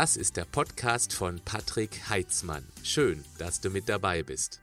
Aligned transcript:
Das 0.00 0.16
ist 0.16 0.38
der 0.38 0.46
Podcast 0.46 1.12
von 1.12 1.42
Patrick 1.44 2.08
Heitzmann. 2.08 2.66
Schön, 2.82 3.22
dass 3.36 3.60
du 3.60 3.68
mit 3.68 3.86
dabei 3.86 4.22
bist. 4.22 4.62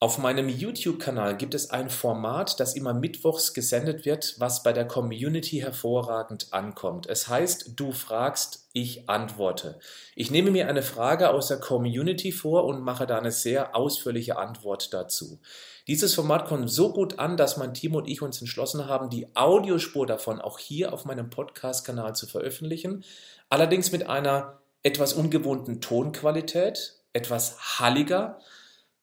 Auf 0.00 0.18
meinem 0.18 0.50
YouTube-Kanal 0.50 1.38
gibt 1.38 1.54
es 1.54 1.70
ein 1.70 1.88
Format, 1.88 2.60
das 2.60 2.76
immer 2.76 2.92
mittwochs 2.92 3.54
gesendet 3.54 4.04
wird, 4.04 4.34
was 4.38 4.62
bei 4.62 4.74
der 4.74 4.86
Community 4.86 5.60
hervorragend 5.60 6.52
ankommt. 6.52 7.06
Es 7.06 7.28
heißt, 7.28 7.80
du 7.80 7.92
fragst, 7.92 8.68
ich 8.74 9.08
antworte. 9.08 9.78
Ich 10.14 10.30
nehme 10.30 10.50
mir 10.50 10.68
eine 10.68 10.82
Frage 10.82 11.30
aus 11.30 11.48
der 11.48 11.58
Community 11.58 12.32
vor 12.32 12.66
und 12.66 12.82
mache 12.82 13.06
da 13.06 13.16
eine 13.16 13.32
sehr 13.32 13.74
ausführliche 13.74 14.36
Antwort 14.36 14.92
dazu. 14.92 15.40
Dieses 15.86 16.14
Format 16.14 16.46
kommt 16.46 16.70
so 16.70 16.92
gut 16.92 17.18
an, 17.18 17.36
dass 17.36 17.56
mein 17.56 17.74
Team 17.74 17.94
und 17.94 18.08
ich 18.08 18.22
uns 18.22 18.40
entschlossen 18.40 18.86
haben, 18.86 19.10
die 19.10 19.34
Audiospur 19.34 20.06
davon 20.06 20.40
auch 20.40 20.58
hier 20.58 20.92
auf 20.92 21.04
meinem 21.04 21.30
Podcast-Kanal 21.30 22.14
zu 22.14 22.26
veröffentlichen. 22.26 23.04
Allerdings 23.48 23.92
mit 23.92 24.08
einer 24.08 24.60
etwas 24.82 25.12
ungewohnten 25.12 25.80
Tonqualität, 25.80 26.94
etwas 27.12 27.80
halliger 27.80 28.38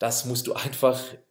das 0.00 0.24
musst 0.24 0.46
du 0.46 0.54
einfach 0.54 0.98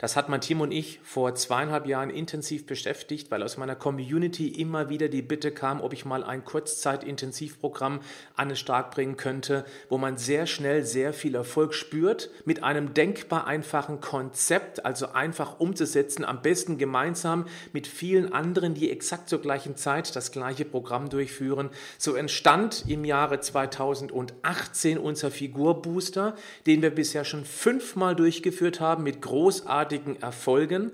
das 0.00 0.16
hat 0.16 0.30
mein 0.30 0.40
Team 0.40 0.62
und 0.62 0.72
ich 0.72 0.98
vor 1.04 1.34
zweieinhalb 1.34 1.86
Jahren 1.86 2.08
intensiv 2.08 2.64
beschäftigt, 2.64 3.30
weil 3.30 3.42
aus 3.42 3.58
meiner 3.58 3.76
Community 3.76 4.48
immer 4.48 4.88
wieder 4.88 5.08
die 5.08 5.20
Bitte 5.20 5.50
kam, 5.50 5.82
ob 5.82 5.92
ich 5.92 6.06
mal 6.06 6.24
ein 6.24 6.42
Kurzzeitintensivprogramm 6.42 8.00
an 8.34 8.48
den 8.48 8.56
Start 8.56 8.94
bringen 8.94 9.18
könnte, 9.18 9.66
wo 9.90 9.98
man 9.98 10.16
sehr 10.16 10.46
schnell 10.46 10.84
sehr 10.84 11.12
viel 11.12 11.34
Erfolg 11.34 11.74
spürt, 11.74 12.30
mit 12.46 12.62
einem 12.64 12.94
denkbar 12.94 13.46
einfachen 13.46 14.00
Konzept, 14.00 14.86
also 14.86 15.12
einfach 15.12 15.60
umzusetzen, 15.60 16.24
am 16.24 16.40
besten 16.40 16.78
gemeinsam 16.78 17.46
mit 17.74 17.86
vielen 17.86 18.32
anderen, 18.32 18.72
die 18.72 18.90
exakt 18.90 19.28
zur 19.28 19.42
gleichen 19.42 19.76
Zeit 19.76 20.16
das 20.16 20.32
gleiche 20.32 20.64
Programm 20.64 21.10
durchführen. 21.10 21.68
So 21.98 22.14
entstand 22.14 22.84
im 22.88 23.04
Jahre 23.04 23.40
2018 23.40 24.96
unser 24.96 25.30
Figurbooster, 25.30 26.36
den 26.66 26.80
wir 26.80 26.90
bisher 26.90 27.26
schon 27.26 27.44
fünfmal 27.44 28.16
durchgeführt 28.16 28.80
haben 28.80 29.02
mit 29.04 29.20
großartigen 29.20 29.89
großartigen 29.90 30.22
Erfolgen. 30.22 30.92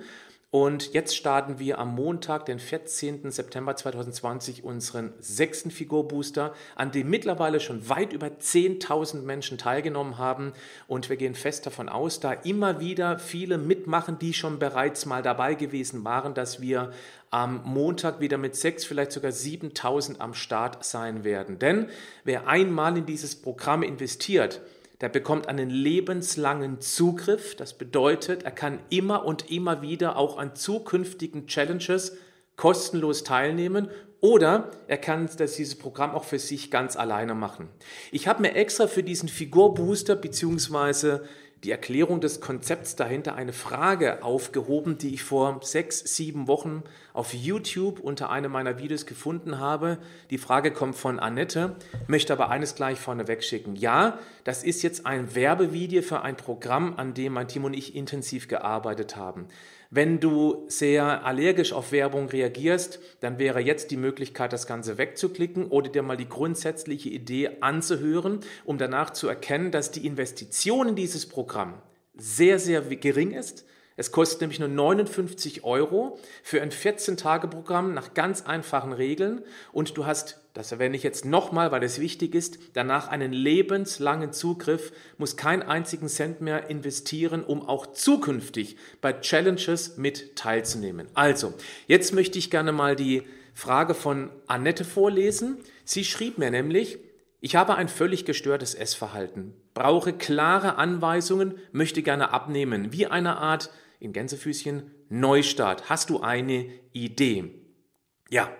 Und 0.52 0.94
jetzt 0.94 1.14
starten 1.16 1.58
wir 1.58 1.78
am 1.78 1.94
Montag, 1.94 2.46
den 2.46 2.58
14. 2.58 3.30
September 3.30 3.76
2020, 3.76 4.64
unseren 4.64 5.12
sechsten 5.18 5.70
Figurbooster, 5.70 6.54
an 6.76 6.92
dem 6.92 7.10
mittlerweile 7.10 7.60
schon 7.60 7.90
weit 7.90 8.12
über 8.14 8.28
10.000 8.28 9.22
Menschen 9.22 9.58
teilgenommen 9.58 10.16
haben. 10.16 10.52
Und 10.86 11.10
wir 11.10 11.16
gehen 11.16 11.34
fest 11.34 11.66
davon 11.66 11.90
aus, 11.90 12.20
da 12.20 12.32
immer 12.32 12.80
wieder 12.80 13.18
viele 13.18 13.58
mitmachen, 13.58 14.18
die 14.18 14.32
schon 14.32 14.58
bereits 14.58 15.04
mal 15.04 15.20
dabei 15.20 15.54
gewesen 15.54 16.04
waren, 16.04 16.32
dass 16.32 16.62
wir 16.62 16.92
am 17.30 17.60
Montag 17.64 18.20
wieder 18.20 18.38
mit 18.38 18.56
6, 18.56 18.86
vielleicht 18.86 19.12
sogar 19.12 19.32
7.000 19.32 20.20
am 20.20 20.32
Start 20.32 20.84
sein 20.84 21.22
werden. 21.22 21.58
Denn 21.58 21.88
wer 22.24 22.46
einmal 22.46 22.96
in 22.96 23.04
dieses 23.04 23.34
Programm 23.34 23.82
investiert, 23.82 24.62
der 25.00 25.08
bekommt 25.08 25.48
einen 25.48 25.70
lebenslangen 25.70 26.80
Zugriff. 26.80 27.54
Das 27.54 27.74
bedeutet, 27.74 28.44
er 28.44 28.50
kann 28.50 28.80
immer 28.88 29.24
und 29.24 29.50
immer 29.50 29.82
wieder 29.82 30.16
auch 30.16 30.38
an 30.38 30.54
zukünftigen 30.54 31.46
Challenges 31.46 32.16
kostenlos 32.56 33.22
teilnehmen 33.22 33.88
oder 34.20 34.70
er 34.88 34.96
kann 34.96 35.28
das, 35.36 35.56
dieses 35.56 35.74
Programm 35.74 36.12
auch 36.12 36.24
für 36.24 36.38
sich 36.38 36.70
ganz 36.70 36.96
alleine 36.96 37.34
machen. 37.34 37.68
Ich 38.10 38.26
habe 38.26 38.42
mir 38.42 38.54
extra 38.54 38.86
für 38.86 39.02
diesen 39.02 39.28
Figurbooster 39.28 40.16
bzw 40.16 41.18
die 41.64 41.70
Erklärung 41.70 42.20
des 42.20 42.40
Konzepts 42.40 42.96
dahinter 42.96 43.34
eine 43.34 43.52
Frage 43.52 44.22
aufgehoben, 44.22 44.98
die 44.98 45.14
ich 45.14 45.22
vor 45.22 45.60
sechs, 45.62 46.00
sieben 46.00 46.48
Wochen 46.48 46.82
auf 47.14 47.32
YouTube 47.32 47.98
unter 47.98 48.30
einem 48.30 48.52
meiner 48.52 48.78
Videos 48.78 49.06
gefunden 49.06 49.58
habe. 49.58 49.98
Die 50.30 50.38
Frage 50.38 50.70
kommt 50.70 50.96
von 50.96 51.18
Annette, 51.18 51.76
möchte 52.06 52.34
aber 52.34 52.50
eines 52.50 52.74
gleich 52.74 52.98
vorneweg 52.98 53.42
schicken. 53.42 53.74
Ja, 53.74 54.18
das 54.44 54.64
ist 54.64 54.82
jetzt 54.82 55.06
ein 55.06 55.34
Werbevideo 55.34 56.02
für 56.02 56.20
ein 56.20 56.36
Programm, 56.36 56.94
an 56.98 57.14
dem 57.14 57.32
mein 57.32 57.48
Team 57.48 57.64
und 57.64 57.74
ich 57.74 57.96
intensiv 57.96 58.48
gearbeitet 58.48 59.16
haben. 59.16 59.48
Wenn 59.96 60.20
du 60.20 60.66
sehr 60.68 61.24
allergisch 61.24 61.72
auf 61.72 61.90
Werbung 61.90 62.28
reagierst, 62.28 63.00
dann 63.20 63.38
wäre 63.38 63.60
jetzt 63.60 63.90
die 63.90 63.96
Möglichkeit, 63.96 64.52
das 64.52 64.66
Ganze 64.66 64.98
wegzuklicken 64.98 65.68
oder 65.68 65.88
dir 65.88 66.02
mal 66.02 66.18
die 66.18 66.28
grundsätzliche 66.28 67.08
Idee 67.08 67.52
anzuhören, 67.62 68.40
um 68.66 68.76
danach 68.76 69.08
zu 69.08 69.26
erkennen, 69.26 69.70
dass 69.70 69.92
die 69.92 70.06
Investition 70.06 70.88
in 70.88 70.96
dieses 70.96 71.26
Programm 71.26 71.80
sehr, 72.14 72.58
sehr 72.58 72.82
gering 72.82 73.30
ist. 73.30 73.64
Es 73.96 74.12
kostet 74.12 74.42
nämlich 74.42 74.60
nur 74.60 74.68
59 74.68 75.64
Euro 75.64 76.18
für 76.42 76.60
ein 76.60 76.72
14-Tage-Programm 76.72 77.94
nach 77.94 78.12
ganz 78.12 78.42
einfachen 78.42 78.92
Regeln 78.92 79.44
und 79.72 79.96
du 79.96 80.04
hast, 80.04 80.45
das 80.56 80.72
erwähne 80.72 80.96
ich 80.96 81.02
jetzt 81.02 81.26
nochmal, 81.26 81.70
weil 81.70 81.82
es 81.82 82.00
wichtig 82.00 82.34
ist, 82.34 82.58
danach 82.72 83.08
einen 83.08 83.30
lebenslangen 83.30 84.32
Zugriff, 84.32 84.90
muss 85.18 85.36
keinen 85.36 85.62
einzigen 85.62 86.08
Cent 86.08 86.40
mehr 86.40 86.70
investieren, 86.70 87.44
um 87.44 87.60
auch 87.60 87.88
zukünftig 87.88 88.78
bei 89.02 89.12
Challenges 89.12 89.98
mit 89.98 90.34
teilzunehmen. 90.34 91.08
Also, 91.12 91.52
jetzt 91.88 92.14
möchte 92.14 92.38
ich 92.38 92.50
gerne 92.50 92.72
mal 92.72 92.96
die 92.96 93.22
Frage 93.52 93.92
von 93.92 94.30
Annette 94.46 94.84
vorlesen. 94.84 95.58
Sie 95.84 96.04
schrieb 96.04 96.38
mir 96.38 96.50
nämlich, 96.50 97.00
ich 97.40 97.54
habe 97.54 97.74
ein 97.74 97.88
völlig 97.88 98.24
gestörtes 98.24 98.74
Essverhalten, 98.74 99.52
brauche 99.74 100.14
klare 100.14 100.76
Anweisungen, 100.76 101.58
möchte 101.70 102.02
gerne 102.02 102.32
abnehmen, 102.32 102.94
wie 102.94 103.06
eine 103.06 103.36
Art 103.36 103.70
in 104.00 104.14
Gänsefüßchen 104.14 104.90
Neustart. 105.10 105.90
Hast 105.90 106.08
du 106.08 106.20
eine 106.20 106.70
Idee? 106.92 107.50
Ja. 108.30 108.50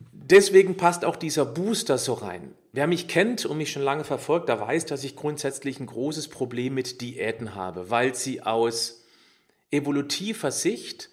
Deswegen 0.00 0.76
passt 0.76 1.04
auch 1.04 1.16
dieser 1.16 1.46
Booster 1.46 1.96
so 1.96 2.12
rein. 2.12 2.54
Wer 2.72 2.86
mich 2.86 3.08
kennt 3.08 3.46
und 3.46 3.56
mich 3.56 3.72
schon 3.72 3.82
lange 3.82 4.04
verfolgt, 4.04 4.48
der 4.48 4.60
weiß, 4.60 4.84
dass 4.84 5.02
ich 5.04 5.16
grundsätzlich 5.16 5.80
ein 5.80 5.86
großes 5.86 6.28
Problem 6.28 6.74
mit 6.74 7.00
Diäten 7.00 7.54
habe, 7.54 7.90
weil 7.90 8.14
sie 8.14 8.42
aus 8.42 9.04
evolutiver 9.70 10.50
Sicht 10.50 11.10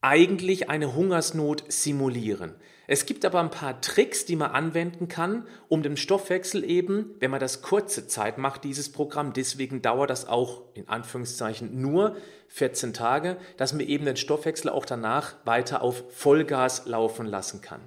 eigentlich 0.00 0.70
eine 0.70 0.94
Hungersnot 0.94 1.64
simulieren. 1.70 2.54
Es 2.88 3.04
gibt 3.04 3.24
aber 3.24 3.40
ein 3.40 3.50
paar 3.50 3.80
Tricks, 3.80 4.26
die 4.26 4.36
man 4.36 4.52
anwenden 4.52 5.08
kann, 5.08 5.46
um 5.68 5.82
den 5.82 5.96
Stoffwechsel 5.96 6.64
eben, 6.64 7.14
wenn 7.18 7.32
man 7.32 7.40
das 7.40 7.62
kurze 7.62 8.06
Zeit 8.06 8.38
macht, 8.38 8.62
dieses 8.62 8.92
Programm, 8.92 9.32
deswegen 9.32 9.82
dauert 9.82 10.10
das 10.10 10.28
auch 10.28 10.62
in 10.74 10.88
Anführungszeichen 10.88 11.80
nur 11.80 12.16
14 12.48 12.94
Tage, 12.94 13.38
dass 13.56 13.72
man 13.72 13.80
eben 13.80 14.04
den 14.04 14.16
Stoffwechsel 14.16 14.70
auch 14.70 14.84
danach 14.84 15.34
weiter 15.44 15.82
auf 15.82 16.04
Vollgas 16.10 16.86
laufen 16.86 17.26
lassen 17.26 17.60
kann. 17.60 17.80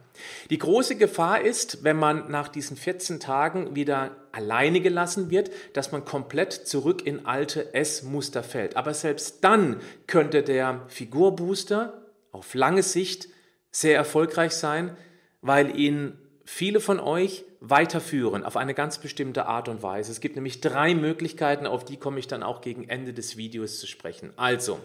Die 0.50 0.58
große 0.58 0.98
Gefahr 0.98 1.42
ist, 1.42 1.84
wenn 1.84 1.96
man 1.96 2.30
nach 2.30 2.50
diesen 2.50 2.76
14 2.76 3.22
Tagen 3.22 3.76
wieder 3.76 4.18
alleine 4.34 4.82
gelassen 4.82 5.30
wird, 5.30 5.50
dass 5.74 5.94
man 5.94 6.04
komplett 6.04 6.54
zurück 6.54 7.06
in 7.06 7.26
alte 7.26 7.74
Essmuster 7.74 8.44
fällt. 8.44 8.76
Aber 8.76 8.94
selbst 8.94 9.44
dann 9.46 9.80
könnte 10.08 10.44
der 10.44 10.82
Figurbooster 10.88 12.06
auf 12.32 12.54
lange 12.54 12.84
Sicht 12.84 13.30
sehr 13.72 13.96
erfolgreich 13.96 14.54
sein, 14.54 14.96
weil 15.42 15.78
ihn 15.78 16.18
viele 16.46 16.80
von 16.80 17.00
euch 17.00 17.46
weiterführen 17.62 18.44
auf 18.44 18.56
eine 18.56 18.74
ganz 18.74 19.00
bestimmte 19.00 19.46
Art 19.46 19.68
und 19.68 19.84
Weise. 19.84 20.12
Es 20.12 20.22
gibt 20.22 20.36
nämlich 20.36 20.62
drei 20.62 20.96
Möglichkeiten, 20.96 21.68
auf 21.68 21.84
die 21.84 21.98
komme 21.98 22.20
ich 22.20 22.28
dann 22.28 22.42
auch 22.42 22.62
gegen 22.62 22.88
Ende 22.88 23.14
des 23.14 23.38
Videos 23.38 23.80
zu 23.80 23.86
sprechen. 23.86 24.32
Also, 24.38 24.80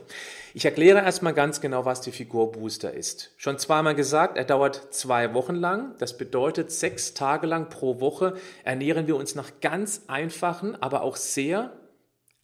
ich 0.54 0.64
erkläre 0.64 0.98
erstmal 0.98 1.34
ganz 1.34 1.60
genau, 1.60 1.84
was 1.84 2.00
die 2.00 2.10
Figurbooster 2.10 2.92
ist. 2.92 3.32
Schon 3.36 3.58
zweimal 3.58 3.94
gesagt, 3.94 4.36
er 4.36 4.44
dauert 4.44 4.92
zwei 4.92 5.34
Wochen 5.34 5.54
lang. 5.54 5.94
Das 5.98 6.18
bedeutet, 6.18 6.72
sechs 6.72 7.14
Tage 7.14 7.46
lang 7.46 7.70
pro 7.70 8.00
Woche 8.00 8.34
ernähren 8.64 9.06
wir 9.06 9.16
uns 9.16 9.34
nach 9.34 9.52
ganz 9.60 10.02
einfachen, 10.08 10.76
aber 10.82 11.02
auch 11.02 11.16
sehr 11.16 11.72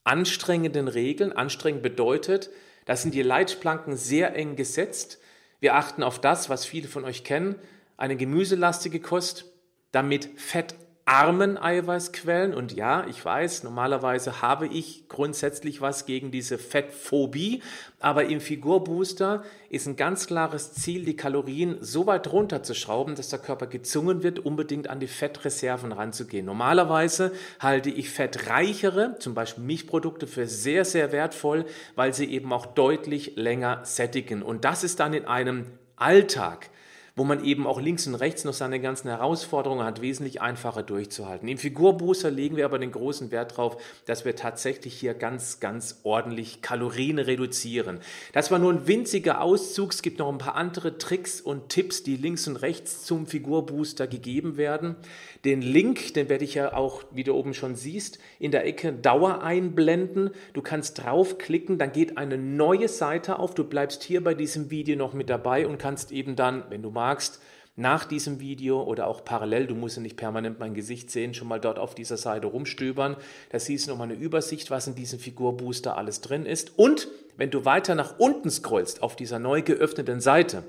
anstrengenden 0.05 0.89
Regeln. 0.89 1.33
Anstrengend 1.33 1.83
bedeutet, 1.83 2.51
da 2.87 2.97
sind 2.97 3.15
die 3.15 3.23
Leitplanken 3.23 3.97
sehr 3.97 4.35
eng 4.35 4.57
gesetzt. 4.57 5.20
Wir 5.61 5.77
achten 5.77 6.03
auf 6.03 6.21
das, 6.21 6.49
was 6.49 6.65
viele 6.65 6.89
von 6.89 7.05
euch 7.05 7.23
kennen, 7.23 7.55
eine 7.97 8.17
gemüselastige 8.17 9.01
Kost, 9.01 9.45
damit 9.93 10.29
Fett 10.37 10.75
fettarmen 11.11 11.59
Eiweißquellen. 11.59 12.55
Und 12.55 12.73
ja, 12.73 13.05
ich 13.09 13.25
weiß, 13.25 13.65
normalerweise 13.65 14.43
habe 14.43 14.69
ich 14.69 15.09
grundsätzlich 15.09 15.81
was 15.81 16.07
gegen 16.07 16.31
diese 16.31 16.57
Fettphobie, 16.57 17.63
aber 17.99 18.27
im 18.27 18.41
Figurbooster 18.41 19.43
ist 19.71 19.89
ein 19.89 19.97
ganz 19.97 20.29
klares 20.29 20.73
Ziel, 20.73 21.05
die 21.05 21.17
Kalorien 21.17 21.79
so 21.81 22.07
weit 22.07 22.31
runterzuschrauben, 22.33 23.17
dass 23.17 23.29
der 23.29 23.41
Körper 23.41 23.67
gezwungen 23.67 24.23
wird, 24.23 24.39
unbedingt 24.39 24.89
an 24.89 25.01
die 25.01 25.09
Fettreserven 25.09 25.91
ranzugehen. 25.91 26.47
Normalerweise 26.47 27.33
halte 27.59 27.91
ich 27.91 28.09
fettreichere, 28.11 29.17
zum 29.19 29.35
Beispiel 29.35 29.65
Milchprodukte, 29.65 30.29
für 30.29 30.47
sehr, 30.47 30.85
sehr 30.85 31.11
wertvoll, 31.11 31.65
weil 31.97 32.15
sie 32.15 32.27
eben 32.27 32.53
auch 32.53 32.67
deutlich 32.67 33.33
länger 33.35 33.81
sättigen. 33.83 34.43
Und 34.43 34.65
das 34.65 34.85
ist 34.85 35.01
dann 35.01 35.13
in 35.13 35.25
einem 35.25 35.67
Alltag, 35.97 36.71
wo 37.17 37.25
man 37.25 37.45
eben 37.45 37.67
auch 37.67 37.81
links 37.81 38.07
und 38.07 38.15
rechts 38.15 38.45
noch 38.45 38.53
seine 38.53 38.81
ganzen 38.81 39.09
Herausforderungen 39.09 39.85
hat, 39.85 40.01
wesentlich 40.01 40.41
einfacher 40.41 40.83
durchzuhalten. 40.83 41.49
Im 41.49 41.59
Figurbooster 41.59 42.31
legen 42.31 42.57
wir 42.57 42.65
aber 42.65 42.79
den 42.79 42.93
großen 42.93 43.31
Wert 43.31 43.53
darauf, 43.53 43.77
dass 44.07 44.25
wir 44.25 44.37
tatsächlich 44.37 44.95
hier 44.95 45.15
ganz, 45.15 45.61
ganz 45.61 46.01
ordentlich 46.03 46.63
Kalorien 46.63 47.19
reduzieren. 47.19 48.01
Das 48.33 48.51
war 48.51 48.59
nur 48.59 48.73
ein 48.73 48.87
winziger 48.87 49.41
Auszug. 49.41 49.93
Es 49.93 50.03
gibt 50.03 50.19
noch 50.19 50.29
ein 50.29 50.39
paar 50.39 50.55
andere 50.55 50.99
Tricks 50.99 51.41
und 51.41 51.69
Tipps, 51.69 52.03
die 52.03 52.17
links 52.17 52.47
und 52.49 52.57
rechts 52.57 53.05
zum 53.05 53.27
Figurbooster 53.27 54.07
gegeben 54.07 54.57
werden. 54.57 54.97
Den 55.45 55.63
Link, 55.63 56.15
den 56.15 56.29
werde 56.29 56.45
ich 56.45 56.55
ja 56.55 56.75
auch, 56.75 57.03
wie 57.13 57.25
du 57.25 57.35
oben 57.35 57.55
schon 57.55 57.75
siehst, 57.75 58.19
in 58.39 58.51
der 58.51 58.67
Ecke 58.67 58.93
Dauer 58.93 59.43
einblenden. 59.43 60.31
Du 60.53 60.61
kannst 60.61 61.03
draufklicken, 61.03 61.79
dann 61.79 61.93
geht 61.93 62.19
eine 62.19 62.37
neue 62.37 62.89
Seite 62.89 63.39
auf. 63.39 63.55
Du 63.55 63.65
bleibst 63.65 64.03
hier 64.03 64.23
bei 64.23 64.35
diesem 64.35 64.71
Video 64.71 64.97
noch 64.97 65.15
mit 65.15 65.31
dabei 65.31 65.67
und 65.67 65.79
kannst 65.79 66.13
eben 66.13 66.37
dann, 66.37 66.65
wenn 66.69 66.83
du 66.83 66.91
magst, 67.01 67.41
nach 67.77 68.05
diesem 68.05 68.41
Video 68.41 68.83
oder 68.83 69.07
auch 69.07 69.25
parallel, 69.25 69.67
du 69.67 69.75
musst 69.75 69.97
ja 69.97 70.03
nicht 70.03 70.19
permanent 70.19 70.59
mein 70.59 70.75
Gesicht 70.75 71.11
sehen, 71.11 71.33
schon 71.33 71.49
mal 71.49 71.59
dort 71.59 71.79
auf 71.79 71.95
dieser 71.95 72.19
Seite 72.19 72.47
rumstöbern. 72.47 73.17
Da 73.49 73.59
siehst 73.59 73.87
du 73.87 73.91
nochmal 73.91 74.11
eine 74.11 74.21
Übersicht, 74.21 74.71
was 74.71 74.87
in 74.87 74.95
diesem 74.95 75.19
Figurbooster 75.19 75.97
alles 75.97 76.21
drin 76.21 76.45
ist. 76.45 76.79
Und 76.79 77.09
wenn 77.39 77.51
du 77.51 77.65
weiter 77.65 77.95
nach 77.95 78.19
unten 78.19 78.51
scrollst 78.51 79.03
auf 79.03 79.17
dieser 79.17 79.39
neu 79.39 79.63
geöffneten 79.63 80.21
Seite, 80.21 80.63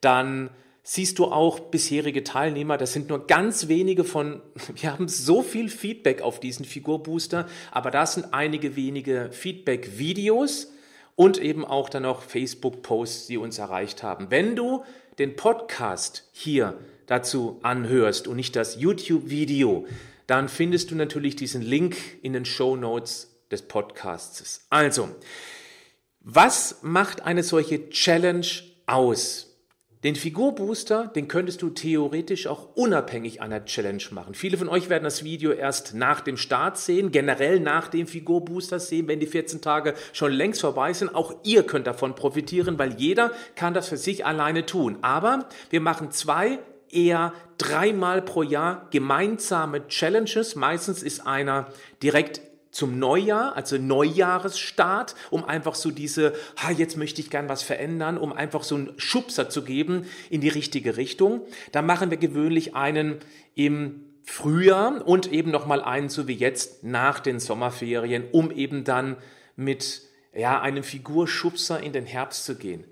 dann 0.00 0.48
siehst 0.82 1.18
du 1.18 1.26
auch 1.26 1.60
bisherige 1.60 2.24
Teilnehmer. 2.24 2.78
Das 2.78 2.94
sind 2.94 3.10
nur 3.10 3.26
ganz 3.26 3.68
wenige 3.68 4.04
von, 4.04 4.40
wir 4.74 4.92
haben 4.92 5.08
so 5.08 5.42
viel 5.42 5.68
Feedback 5.68 6.22
auf 6.22 6.40
diesen 6.40 6.64
Figurbooster, 6.64 7.46
aber 7.70 7.90
das 7.90 8.14
sind 8.14 8.32
einige 8.32 8.76
wenige 8.76 9.28
Feedback-Videos 9.30 10.72
und 11.16 11.38
eben 11.38 11.64
auch 11.64 11.88
dann 11.88 12.04
noch 12.04 12.22
Facebook-Posts, 12.22 13.26
die 13.26 13.38
uns 13.38 13.58
erreicht 13.58 14.02
haben. 14.02 14.30
Wenn 14.30 14.56
du 14.56 14.84
den 15.18 15.36
Podcast 15.36 16.28
hier 16.32 16.78
dazu 17.06 17.58
anhörst 17.62 18.28
und 18.28 18.36
nicht 18.36 18.56
das 18.56 18.80
YouTube-Video, 18.80 19.86
dann 20.26 20.48
findest 20.48 20.90
du 20.90 20.94
natürlich 20.94 21.36
diesen 21.36 21.62
Link 21.62 21.96
in 22.22 22.32
den 22.32 22.44
Show 22.44 22.76
Notes 22.76 23.30
des 23.50 23.62
Podcasts. 23.62 24.66
Also, 24.70 25.10
was 26.20 26.78
macht 26.82 27.22
eine 27.22 27.42
solche 27.42 27.90
Challenge 27.90 28.46
aus? 28.86 29.51
Den 30.04 30.16
Figurbooster, 30.16 31.06
den 31.06 31.28
könntest 31.28 31.62
du 31.62 31.70
theoretisch 31.70 32.48
auch 32.48 32.74
unabhängig 32.74 33.40
einer 33.40 33.64
Challenge 33.64 34.02
machen. 34.10 34.34
Viele 34.34 34.58
von 34.58 34.68
euch 34.68 34.88
werden 34.88 35.04
das 35.04 35.22
Video 35.22 35.52
erst 35.52 35.94
nach 35.94 36.20
dem 36.20 36.36
Start 36.36 36.76
sehen, 36.76 37.12
generell 37.12 37.60
nach 37.60 37.86
dem 37.86 38.08
Figurbooster 38.08 38.80
sehen, 38.80 39.06
wenn 39.06 39.20
die 39.20 39.28
14 39.28 39.60
Tage 39.60 39.94
schon 40.12 40.32
längst 40.32 40.60
vorbei 40.60 40.92
sind. 40.92 41.14
Auch 41.14 41.36
ihr 41.44 41.62
könnt 41.62 41.86
davon 41.86 42.16
profitieren, 42.16 42.80
weil 42.80 42.94
jeder 42.94 43.30
kann 43.54 43.74
das 43.74 43.90
für 43.90 43.96
sich 43.96 44.26
alleine 44.26 44.66
tun. 44.66 44.98
Aber 45.02 45.48
wir 45.70 45.80
machen 45.80 46.10
zwei 46.10 46.58
eher 46.90 47.32
dreimal 47.58 48.22
pro 48.22 48.42
Jahr 48.42 48.88
gemeinsame 48.90 49.86
Challenges. 49.86 50.56
Meistens 50.56 51.04
ist 51.04 51.28
einer 51.28 51.68
direkt 52.02 52.40
zum 52.72 52.98
Neujahr, 52.98 53.54
also 53.54 53.78
Neujahresstart, 53.78 55.14
um 55.30 55.44
einfach 55.44 55.74
so 55.76 55.90
diese, 55.90 56.32
ha, 56.56 56.72
jetzt 56.72 56.96
möchte 56.96 57.20
ich 57.20 57.30
gern 57.30 57.48
was 57.48 57.62
verändern, 57.62 58.18
um 58.18 58.32
einfach 58.32 58.64
so 58.64 58.74
einen 58.74 58.92
Schubser 58.96 59.48
zu 59.48 59.62
geben 59.62 60.06
in 60.30 60.40
die 60.40 60.48
richtige 60.48 60.96
Richtung. 60.96 61.42
Da 61.70 61.82
machen 61.82 62.10
wir 62.10 62.16
gewöhnlich 62.16 62.74
einen 62.74 63.18
im 63.54 64.06
Frühjahr 64.24 65.06
und 65.06 65.30
eben 65.30 65.50
nochmal 65.50 65.82
einen, 65.82 66.08
so 66.08 66.26
wie 66.26 66.34
jetzt, 66.34 66.82
nach 66.82 67.20
den 67.20 67.38
Sommerferien, 67.38 68.24
um 68.32 68.50
eben 68.50 68.84
dann 68.84 69.16
mit 69.54 70.02
ja, 70.34 70.60
einem 70.60 70.82
Figurschubser 70.82 71.80
in 71.80 71.92
den 71.92 72.06
Herbst 72.06 72.44
zu 72.44 72.56
gehen. 72.56 72.84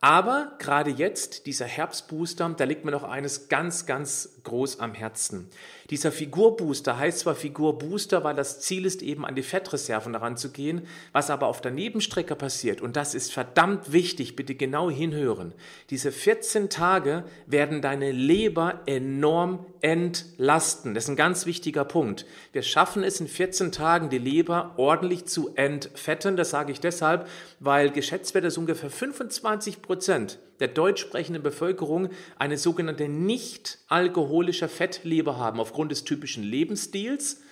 Aber 0.00 0.52
gerade 0.58 0.90
jetzt, 0.90 1.46
dieser 1.46 1.66
Herbstbooster, 1.66 2.54
da 2.56 2.64
liegt 2.64 2.84
mir 2.84 2.92
noch 2.92 3.02
eines 3.02 3.48
ganz, 3.48 3.86
ganz 3.86 4.40
groß 4.44 4.80
am 4.80 4.94
Herzen. 4.94 5.50
Dieser 5.90 6.10
Figurbooster 6.10 6.98
heißt 6.98 7.20
zwar 7.20 7.34
Figurbooster, 7.34 8.24
weil 8.24 8.34
das 8.34 8.60
Ziel 8.60 8.86
ist, 8.86 9.02
eben 9.02 9.24
an 9.24 9.34
die 9.34 9.42
Fettreserven 9.42 10.14
heranzugehen, 10.14 10.82
was 11.12 11.30
aber 11.30 11.46
auf 11.46 11.60
der 11.60 11.70
Nebenstrecke 11.70 12.34
passiert, 12.34 12.80
und 12.80 12.96
das 12.96 13.14
ist 13.14 13.32
verdammt 13.32 13.92
wichtig, 13.92 14.36
bitte 14.36 14.54
genau 14.54 14.90
hinhören. 14.90 15.52
Diese 15.90 16.12
14 16.12 16.70
Tage 16.70 17.24
werden 17.46 17.82
deine 17.82 18.12
Leber 18.12 18.80
enorm 18.86 19.64
entlasten. 19.80 20.94
Das 20.94 21.04
ist 21.04 21.10
ein 21.10 21.16
ganz 21.16 21.46
wichtiger 21.46 21.84
Punkt. 21.84 22.26
Wir 22.52 22.62
schaffen 22.62 23.04
es 23.04 23.20
in 23.20 23.28
14 23.28 23.70
Tagen, 23.70 24.10
die 24.10 24.18
Leber 24.18 24.74
ordentlich 24.76 25.26
zu 25.26 25.54
entfetten. 25.54 26.36
Das 26.36 26.50
sage 26.50 26.72
ich 26.72 26.80
deshalb, 26.80 27.28
weil 27.60 27.90
geschätzt 27.90 28.34
wird, 28.34 28.44
dass 28.44 28.58
ungefähr 28.58 28.90
25 28.90 29.82
Prozent 29.82 30.38
der 30.60 30.68
deutsch 30.68 31.02
sprechenden 31.02 31.42
Bevölkerung 31.42 32.10
eine 32.38 32.58
sogenannte 32.58 33.08
nicht 33.08 33.78
alkoholische 33.88 34.68
Fettleber 34.68 35.36
haben, 35.36 35.60
aufgrund 35.60 35.92
des 35.92 36.04
typischen 36.04 36.42
Lebensstils. 36.42 37.42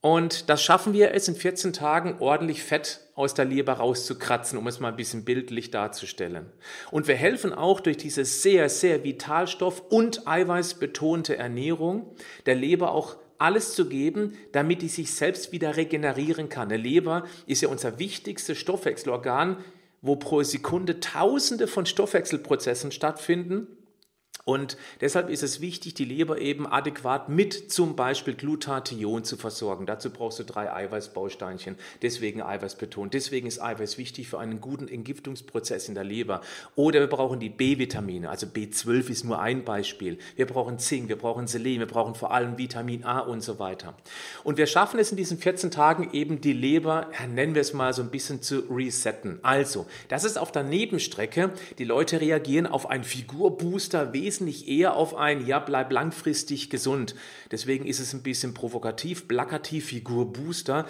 Und 0.00 0.48
das 0.48 0.60
schaffen 0.60 0.92
wir 0.92 1.12
es 1.12 1.28
in 1.28 1.36
14 1.36 1.72
Tagen 1.72 2.16
ordentlich 2.18 2.64
Fett 2.64 3.00
aus 3.14 3.34
der 3.34 3.44
Leber 3.44 3.74
rauszukratzen, 3.74 4.58
um 4.58 4.66
es 4.66 4.80
mal 4.80 4.88
ein 4.88 4.96
bisschen 4.96 5.24
bildlich 5.24 5.70
darzustellen. 5.70 6.46
Und 6.90 7.06
wir 7.06 7.14
helfen 7.14 7.52
auch 7.52 7.78
durch 7.78 7.98
diese 7.98 8.24
sehr, 8.24 8.68
sehr 8.68 9.04
Vitalstoff- 9.04 9.82
und 9.90 10.26
eiweißbetonte 10.26 11.36
Ernährung 11.36 12.16
der 12.46 12.56
Leber 12.56 12.90
auch 12.90 13.16
alles 13.38 13.74
zu 13.74 13.88
geben, 13.88 14.36
damit 14.52 14.82
die 14.82 14.88
sich 14.88 15.12
selbst 15.12 15.52
wieder 15.52 15.76
regenerieren 15.76 16.48
kann. 16.48 16.68
Der 16.68 16.78
Leber 16.78 17.24
ist 17.46 17.62
ja 17.62 17.68
unser 17.68 17.98
wichtigstes 17.98 18.58
Stoffwechselorgan 18.58 19.58
wo 20.02 20.16
pro 20.16 20.42
Sekunde 20.42 21.00
Tausende 21.00 21.66
von 21.66 21.86
Stoffwechselprozessen 21.86 22.90
stattfinden 22.90 23.68
und 24.44 24.76
deshalb 25.00 25.30
ist 25.30 25.44
es 25.44 25.60
wichtig, 25.60 25.94
die 25.94 26.04
Leber 26.04 26.38
eben 26.38 26.66
adäquat 26.66 27.28
mit 27.28 27.70
zum 27.70 27.94
Beispiel 27.94 28.34
Glutathion 28.34 29.22
zu 29.22 29.36
versorgen. 29.36 29.86
Dazu 29.86 30.10
brauchst 30.10 30.40
du 30.40 30.42
drei 30.42 30.72
Eiweißbausteinchen, 30.72 31.76
deswegen 32.02 32.42
Eiweiß 32.42 32.74
betont. 32.74 33.14
Deswegen 33.14 33.46
ist 33.46 33.62
Eiweiß 33.62 33.98
wichtig 33.98 34.26
für 34.26 34.40
einen 34.40 34.60
guten 34.60 34.88
Entgiftungsprozess 34.88 35.88
in 35.88 35.94
der 35.94 36.02
Leber. 36.02 36.40
Oder 36.74 36.98
wir 36.98 37.06
brauchen 37.06 37.38
die 37.38 37.50
B-Vitamine, 37.50 38.30
also 38.30 38.48
B12 38.48 39.10
ist 39.10 39.24
nur 39.24 39.40
ein 39.40 39.62
Beispiel. 39.62 40.18
Wir 40.34 40.48
brauchen 40.48 40.80
Zink, 40.80 41.08
wir 41.08 41.18
brauchen 41.18 41.46
Selen, 41.46 41.78
wir 41.78 41.86
brauchen 41.86 42.16
vor 42.16 42.32
allem 42.32 42.58
Vitamin 42.58 43.04
A 43.04 43.20
und 43.20 43.42
so 43.44 43.60
weiter. 43.60 43.94
Und 44.42 44.58
wir 44.58 44.66
schaffen 44.66 44.98
es 44.98 45.12
in 45.12 45.16
diesen 45.16 45.38
14 45.38 45.70
Tagen 45.70 46.10
eben 46.12 46.40
die 46.40 46.52
Leber, 46.52 47.12
nennen 47.32 47.54
wir 47.54 47.62
es 47.62 47.74
mal 47.74 47.92
so 47.92 48.02
ein 48.02 48.10
bisschen 48.10 48.42
zu 48.42 48.64
resetten. 48.68 49.38
Also, 49.42 49.86
das 50.08 50.24
ist 50.24 50.36
auf 50.36 50.50
der 50.50 50.64
Nebenstrecke. 50.64 51.52
Die 51.78 51.84
Leute 51.84 52.20
reagieren 52.20 52.66
auf 52.66 52.90
einen 52.90 53.04
Figurbooster 53.04 54.12
wesentlich 54.12 54.31
wesentlich 54.32 54.66
eher 54.66 54.96
auf 54.96 55.14
ein 55.14 55.46
Ja, 55.46 55.58
bleib 55.58 55.92
langfristig 55.92 56.70
gesund. 56.70 57.14
Deswegen 57.50 57.84
ist 57.84 58.00
es 58.00 58.14
ein 58.14 58.22
bisschen 58.22 58.54
provokativ, 58.54 59.28
plakativ, 59.28 59.88
Figurbooster. 59.88 60.86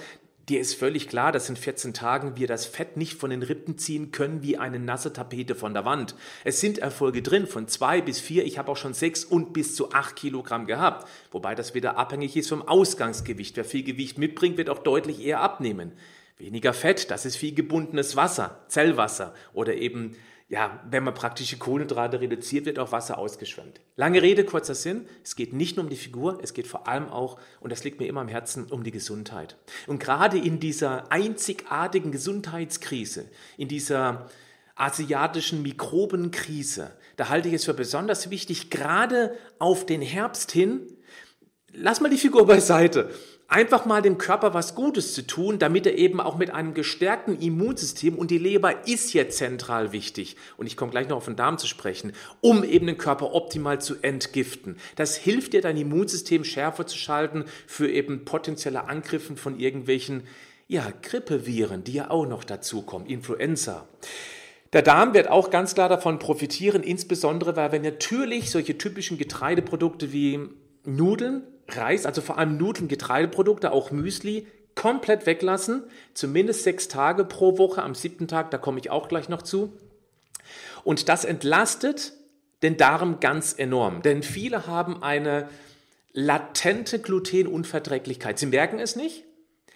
Dir 0.49 0.61
ist 0.61 0.75
völlig 0.75 1.09
klar, 1.09 1.33
dass 1.33 1.49
in 1.49 1.57
14 1.57 1.93
Tagen 1.93 2.37
wir 2.37 2.47
das 2.47 2.67
Fett 2.67 2.97
nicht 2.97 3.15
von 3.15 3.31
den 3.31 3.43
Rippen 3.43 3.79
ziehen 3.79 4.13
können 4.13 4.45
wie 4.45 4.59
eine 4.59 4.79
nasse 4.79 5.13
Tapete 5.13 5.57
von 5.57 5.75
der 5.75 5.85
Wand. 5.85 6.15
Es 6.45 6.61
sind 6.61 6.79
Erfolge 6.79 7.21
drin 7.21 7.49
von 7.49 7.67
zwei 7.67 8.01
bis 8.01 8.21
vier, 8.21 8.45
ich 8.45 8.59
habe 8.59 8.71
auch 8.71 8.77
schon 8.77 8.95
sechs 8.95 9.25
und 9.25 9.53
bis 9.53 9.75
zu 9.75 9.91
acht 9.91 10.15
Kilogramm 10.15 10.67
gehabt. 10.67 11.09
Wobei 11.33 11.57
das 11.57 11.75
wieder 11.75 11.97
abhängig 11.97 12.37
ist 12.37 12.49
vom 12.49 12.63
Ausgangsgewicht. 12.63 13.57
Wer 13.57 13.65
viel 13.65 13.83
Gewicht 13.83 14.19
mitbringt, 14.19 14.57
wird 14.57 14.71
auch 14.71 14.85
deutlich 14.85 15.25
eher 15.25 15.41
abnehmen. 15.41 15.93
Weniger 16.39 16.75
Fett, 16.75 17.11
das 17.11 17.25
ist 17.27 17.37
viel 17.37 17.55
gebundenes 17.55 18.15
Wasser, 18.15 18.61
Zellwasser 18.69 19.35
oder 19.53 19.75
eben 19.75 20.17
ja, 20.53 20.79
wenn 20.87 21.03
man 21.03 21.15
praktische 21.15 21.57
Kohlenhydrate 21.57 22.21
reduziert, 22.21 22.67
wird 22.67 22.79
auch 22.79 22.93
Wasser 22.93 23.17
ausgeschwemmt. 23.17 23.81
Lange 23.97 24.21
Rede, 24.21 24.45
kurzer 24.45 24.75
Sinn. 24.75 25.07
Es 25.25 25.35
geht 25.35 25.55
nicht 25.55 25.77
nur 25.77 25.85
um 25.85 25.89
die 25.89 25.97
Figur, 25.97 26.41
es 26.43 26.53
geht 26.53 26.67
vor 26.67 26.87
allem 26.87 27.09
auch, 27.09 27.41
und 27.61 27.73
das 27.73 27.85
liegt 27.85 28.01
mir 28.01 28.07
immer 28.07 28.21
am 28.21 28.29
Herzen, 28.29 28.67
um 28.67 28.85
die 28.85 28.91
Gesundheit. 28.91 29.57
Und 29.87 29.99
gerade 29.99 30.37
in 30.37 30.61
dieser 30.61 31.11
einzigartigen 31.11 32.13
Gesundheitskrise, 32.13 33.31
in 33.57 33.69
dieser 33.69 34.29
asiatischen 34.75 35.63
Mikrobenkrise, 35.63 36.91
da 37.17 37.31
halte 37.31 37.49
ich 37.49 37.55
es 37.55 37.65
für 37.65 37.73
besonders 37.73 38.29
wichtig, 38.29 38.69
gerade 38.69 39.35
auf 39.59 39.87
den 39.87 40.03
Herbst 40.03 40.53
hin, 40.53 40.83
lass 41.73 42.03
mal 42.03 42.11
die 42.11 42.19
Figur 42.19 42.47
beiseite. 42.47 43.09
Einfach 43.49 43.85
mal 43.85 44.03
dem 44.03 44.19
Körper 44.19 44.55
was 44.55 44.75
Gutes 44.75 45.15
zu 45.15 45.27
tun, 45.27 45.59
damit 45.59 45.87
er 45.87 45.99
eben 45.99 46.21
auch 46.21 46.39
mit 46.39 46.51
einem 46.51 46.75
gestärkten 46.75 47.39
Immunsystem 47.39 48.15
und 48.17 48.31
die 48.31 48.39
Leber 48.39 48.87
ist 48.87 49.11
hier 49.11 49.29
zentral 49.29 49.93
wichtig 49.93 50.37
und 50.57 50.67
ich 50.67 50.77
komme 50.77 50.91
gleich 50.91 51.09
noch 51.09 51.19
auf 51.19 51.27
den 51.27 51.37
Darm 51.37 51.59
zu 51.59 51.67
sprechen, 51.67 52.13
um 52.41 52.65
eben 52.65 52.87
den 52.87 52.99
Körper 52.99 53.35
optimal 53.35 53.81
zu 53.81 53.97
entgiften. 54.03 54.77
Das 54.97 55.17
hilft 55.17 55.53
dir, 55.53 55.61
dein 55.61 55.77
Immunsystem 55.77 56.45
schärfer 56.45 56.87
zu 56.87 56.97
schalten 56.97 57.45
für 57.67 57.91
eben 57.91 58.25
potenzielle 58.25 58.89
Angriffen 58.89 59.37
von 59.37 59.59
irgendwelchen 59.59 60.23
ja, 60.69 60.91
Grippeviren, 61.03 61.85
die 61.85 61.93
ja 61.93 62.11
auch 62.11 62.27
noch 62.27 62.45
dazukommen, 62.45 63.07
Influenza. 63.07 63.87
Der 64.73 64.81
Darm 64.81 65.13
wird 65.13 65.29
auch 65.29 65.51
ganz 65.51 65.75
klar 65.75 65.91
davon 65.91 66.19
profitieren, 66.19 66.83
insbesondere 66.83 67.57
weil 67.57 67.73
wir 67.73 67.81
natürlich 67.81 68.51
solche 68.51 68.79
typischen 68.79 69.19
Getreideprodukte 69.19 70.13
wie 70.13 70.41
Nudeln, 70.85 71.43
Reis, 71.69 72.07
also 72.07 72.21
vor 72.21 72.39
allem 72.39 72.57
Nudeln, 72.57 72.89
Getreideprodukte, 72.89 73.73
auch 73.73 73.91
Müsli, 73.91 74.47
komplett 74.75 75.27
weglassen. 75.27 75.85
Zumindest 76.15 76.63
sechs 76.63 76.89
Tage 76.89 77.25
pro 77.25 77.59
Woche. 77.59 77.83
Am 77.83 77.95
siebten 77.95 78.29
Tag, 78.29 78.51
da 78.51 78.59
komme 78.59 78.81
ich 78.81 78.91
auch 78.91 79.09
gleich 79.09 79.29
noch 79.29 79.43
zu. 79.43 79.73
Und 80.85 81.09
das 81.09 81.25
entlastet 81.25 82.13
den 82.63 82.77
Darm 82.77 83.21
ganz 83.21 83.55
enorm. 83.57 84.03
Denn 84.03 84.23
viele 84.23 84.67
haben 84.67 85.03
eine 85.03 85.49
latente 86.13 86.99
Glutenunverträglichkeit. 86.99 88.39
Sie 88.39 88.47
merken 88.47 88.79
es 88.79 88.97
nicht, 88.97 89.25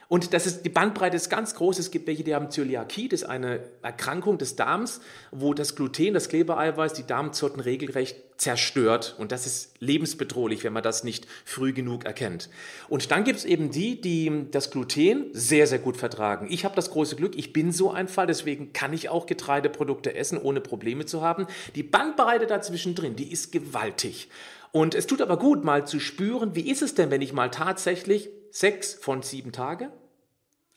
und 0.08 0.32
das 0.32 0.46
ist, 0.46 0.62
die 0.64 0.68
Bandbreite 0.68 1.16
ist 1.16 1.30
ganz 1.30 1.54
groß. 1.54 1.80
Es 1.80 1.90
gibt 1.90 2.06
welche, 2.06 2.22
die 2.22 2.34
haben 2.34 2.50
Zöliakie, 2.50 3.08
das 3.08 3.22
ist 3.22 3.28
eine 3.28 3.60
Erkrankung 3.82 4.38
des 4.38 4.54
Darms, 4.54 5.00
wo 5.32 5.52
das 5.52 5.74
Gluten, 5.74 6.14
das 6.14 6.28
Klebereiweiß, 6.28 6.92
die 6.92 7.06
Darmzotten 7.06 7.60
regelrecht 7.60 8.16
zerstört. 8.36 9.16
Und 9.18 9.32
das 9.32 9.46
ist 9.46 9.74
lebensbedrohlich, 9.80 10.62
wenn 10.62 10.72
man 10.72 10.84
das 10.84 11.02
nicht 11.02 11.26
früh 11.44 11.72
genug 11.72 12.04
erkennt. 12.04 12.50
Und 12.88 13.10
dann 13.10 13.24
gibt 13.24 13.40
es 13.40 13.44
eben 13.44 13.70
die, 13.72 14.00
die 14.00 14.46
das 14.52 14.70
Gluten 14.70 15.26
sehr, 15.32 15.66
sehr 15.66 15.80
gut 15.80 15.96
vertragen. 15.96 16.46
Ich 16.50 16.64
habe 16.64 16.76
das 16.76 16.90
große 16.90 17.16
Glück, 17.16 17.36
ich 17.36 17.52
bin 17.52 17.72
so 17.72 17.90
ein 17.90 18.06
Fall, 18.06 18.28
deswegen 18.28 18.72
kann 18.72 18.92
ich 18.92 19.08
auch 19.08 19.26
Getreideprodukte 19.26 20.14
essen, 20.14 20.38
ohne 20.38 20.60
Probleme 20.60 21.06
zu 21.06 21.22
haben. 21.22 21.46
Die 21.74 21.82
Bandbreite 21.82 22.46
dazwischen 22.46 22.94
drin, 22.94 23.16
die 23.16 23.32
ist 23.32 23.50
gewaltig. 23.50 24.28
Und 24.70 24.94
es 24.94 25.06
tut 25.06 25.22
aber 25.22 25.38
gut, 25.38 25.64
mal 25.64 25.86
zu 25.86 25.98
spüren, 25.98 26.54
wie 26.54 26.70
ist 26.70 26.82
es 26.82 26.94
denn, 26.94 27.10
wenn 27.10 27.22
ich 27.22 27.32
mal 27.32 27.50
tatsächlich 27.50 28.28
sechs 28.58 28.94
von 28.94 29.22
sieben 29.22 29.52
Tage, 29.52 29.92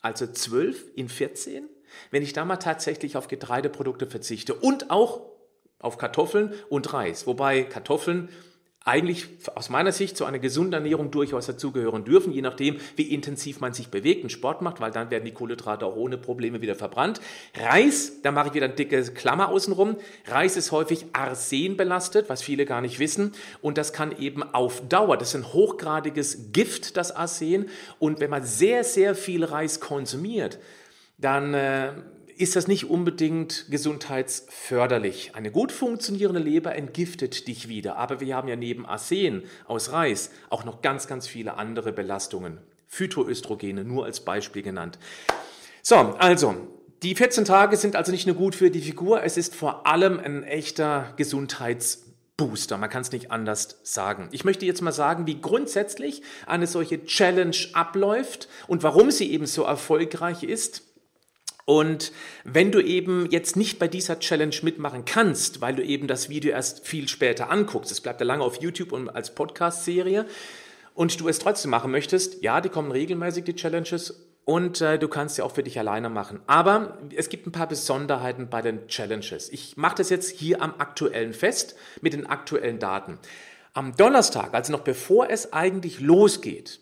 also 0.00 0.26
zwölf 0.26 0.84
in 0.96 1.08
14, 1.08 1.68
wenn 2.10 2.22
ich 2.22 2.32
da 2.34 2.44
mal 2.44 2.56
tatsächlich 2.56 3.16
auf 3.16 3.26
Getreideprodukte 3.26 4.06
verzichte 4.06 4.54
und 4.54 4.90
auch 4.90 5.22
auf 5.78 5.96
Kartoffeln 5.96 6.52
und 6.68 6.92
Reis. 6.92 7.26
Wobei 7.26 7.62
Kartoffeln 7.62 8.28
eigentlich 8.84 9.28
aus 9.54 9.68
meiner 9.68 9.92
Sicht 9.92 10.16
zu 10.16 10.24
einer 10.24 10.38
gesunden 10.38 10.72
Ernährung 10.72 11.10
durchaus 11.10 11.44
dazugehören 11.44 12.04
dürfen, 12.04 12.32
je 12.32 12.40
nachdem, 12.40 12.78
wie 12.96 13.14
intensiv 13.14 13.60
man 13.60 13.74
sich 13.74 13.88
bewegt 13.88 14.22
und 14.22 14.30
Sport 14.30 14.62
macht, 14.62 14.80
weil 14.80 14.90
dann 14.90 15.10
werden 15.10 15.26
die 15.26 15.32
Kohlenhydrate 15.32 15.84
auch 15.84 15.96
ohne 15.96 16.16
Probleme 16.16 16.62
wieder 16.62 16.74
verbrannt. 16.74 17.20
Reis, 17.54 18.22
da 18.22 18.32
mache 18.32 18.48
ich 18.48 18.54
wieder 18.54 18.66
eine 18.66 18.74
dicke 18.74 19.02
Klammer 19.02 19.50
außenrum. 19.50 19.96
Reis 20.26 20.56
ist 20.56 20.72
häufig 20.72 21.04
Arsen 21.12 21.76
belastet, 21.76 22.30
was 22.30 22.42
viele 22.42 22.64
gar 22.64 22.80
nicht 22.80 22.98
wissen. 22.98 23.32
Und 23.60 23.76
das 23.76 23.92
kann 23.92 24.18
eben 24.18 24.42
auf 24.42 24.88
Dauer, 24.88 25.18
das 25.18 25.34
ist 25.34 25.36
ein 25.36 25.52
hochgradiges 25.52 26.52
Gift, 26.52 26.96
das 26.96 27.14
Arsen. 27.14 27.68
Und 27.98 28.20
wenn 28.20 28.30
man 28.30 28.44
sehr, 28.44 28.82
sehr 28.84 29.14
viel 29.14 29.44
Reis 29.44 29.80
konsumiert, 29.80 30.58
dann 31.18 31.52
äh, 31.52 31.92
ist 32.40 32.56
das 32.56 32.68
nicht 32.68 32.88
unbedingt 32.88 33.66
gesundheitsförderlich. 33.70 35.32
Eine 35.34 35.50
gut 35.50 35.72
funktionierende 35.72 36.40
Leber 36.40 36.74
entgiftet 36.74 37.46
dich 37.46 37.68
wieder, 37.68 37.96
aber 37.96 38.20
wir 38.20 38.34
haben 38.34 38.48
ja 38.48 38.56
neben 38.56 38.86
Arsen 38.86 39.42
aus 39.66 39.92
Reis 39.92 40.30
auch 40.48 40.64
noch 40.64 40.80
ganz, 40.80 41.06
ganz 41.06 41.26
viele 41.26 41.54
andere 41.58 41.92
Belastungen. 41.92 42.58
Phytoöstrogene, 42.88 43.84
nur 43.84 44.06
als 44.06 44.20
Beispiel 44.20 44.62
genannt. 44.62 44.98
So, 45.82 45.96
also, 45.96 46.56
die 47.02 47.14
14 47.14 47.44
Tage 47.44 47.76
sind 47.76 47.94
also 47.94 48.10
nicht 48.10 48.26
nur 48.26 48.36
gut 48.36 48.54
für 48.54 48.70
die 48.70 48.80
Figur, 48.80 49.22
es 49.22 49.36
ist 49.36 49.54
vor 49.54 49.86
allem 49.86 50.18
ein 50.18 50.42
echter 50.42 51.12
Gesundheitsbooster. 51.16 52.78
Man 52.78 52.88
kann 52.88 53.02
es 53.02 53.12
nicht 53.12 53.30
anders 53.30 53.80
sagen. 53.82 54.28
Ich 54.32 54.44
möchte 54.44 54.64
jetzt 54.64 54.80
mal 54.80 54.92
sagen, 54.92 55.26
wie 55.26 55.42
grundsätzlich 55.42 56.22
eine 56.46 56.66
solche 56.66 57.04
Challenge 57.04 57.56
abläuft 57.74 58.48
und 58.66 58.82
warum 58.82 59.10
sie 59.10 59.30
eben 59.30 59.46
so 59.46 59.62
erfolgreich 59.64 60.42
ist. 60.42 60.89
Und 61.70 62.10
wenn 62.42 62.72
du 62.72 62.80
eben 62.80 63.30
jetzt 63.30 63.54
nicht 63.54 63.78
bei 63.78 63.86
dieser 63.86 64.18
Challenge 64.18 64.56
mitmachen 64.62 65.04
kannst, 65.04 65.60
weil 65.60 65.76
du 65.76 65.84
eben 65.84 66.08
das 66.08 66.28
Video 66.28 66.50
erst 66.50 66.84
viel 66.84 67.06
später 67.06 67.48
anguckst, 67.48 67.92
es 67.92 68.00
bleibt 68.00 68.20
ja 68.20 68.26
lange 68.26 68.42
auf 68.42 68.60
YouTube 68.60 68.90
und 68.90 69.08
als 69.08 69.36
Podcast-Serie, 69.36 70.26
und 70.94 71.20
du 71.20 71.28
es 71.28 71.38
trotzdem 71.38 71.70
machen 71.70 71.92
möchtest, 71.92 72.42
ja, 72.42 72.60
die 72.60 72.70
kommen 72.70 72.90
regelmäßig, 72.90 73.44
die 73.44 73.54
Challenges, 73.54 74.26
und 74.44 74.80
äh, 74.80 74.98
du 74.98 75.06
kannst 75.06 75.36
sie 75.36 75.42
auch 75.42 75.52
für 75.52 75.62
dich 75.62 75.78
alleine 75.78 76.10
machen. 76.10 76.40
Aber 76.48 76.98
es 77.14 77.28
gibt 77.28 77.46
ein 77.46 77.52
paar 77.52 77.68
Besonderheiten 77.68 78.50
bei 78.50 78.62
den 78.62 78.88
Challenges. 78.88 79.48
Ich 79.48 79.76
mache 79.76 79.94
das 79.98 80.10
jetzt 80.10 80.30
hier 80.30 80.62
am 80.62 80.74
aktuellen 80.78 81.32
fest 81.32 81.76
mit 82.00 82.14
den 82.14 82.26
aktuellen 82.26 82.80
Daten. 82.80 83.16
Am 83.74 83.94
Donnerstag, 83.94 84.54
also 84.54 84.72
noch 84.72 84.80
bevor 84.80 85.30
es 85.30 85.52
eigentlich 85.52 86.00
losgeht, 86.00 86.80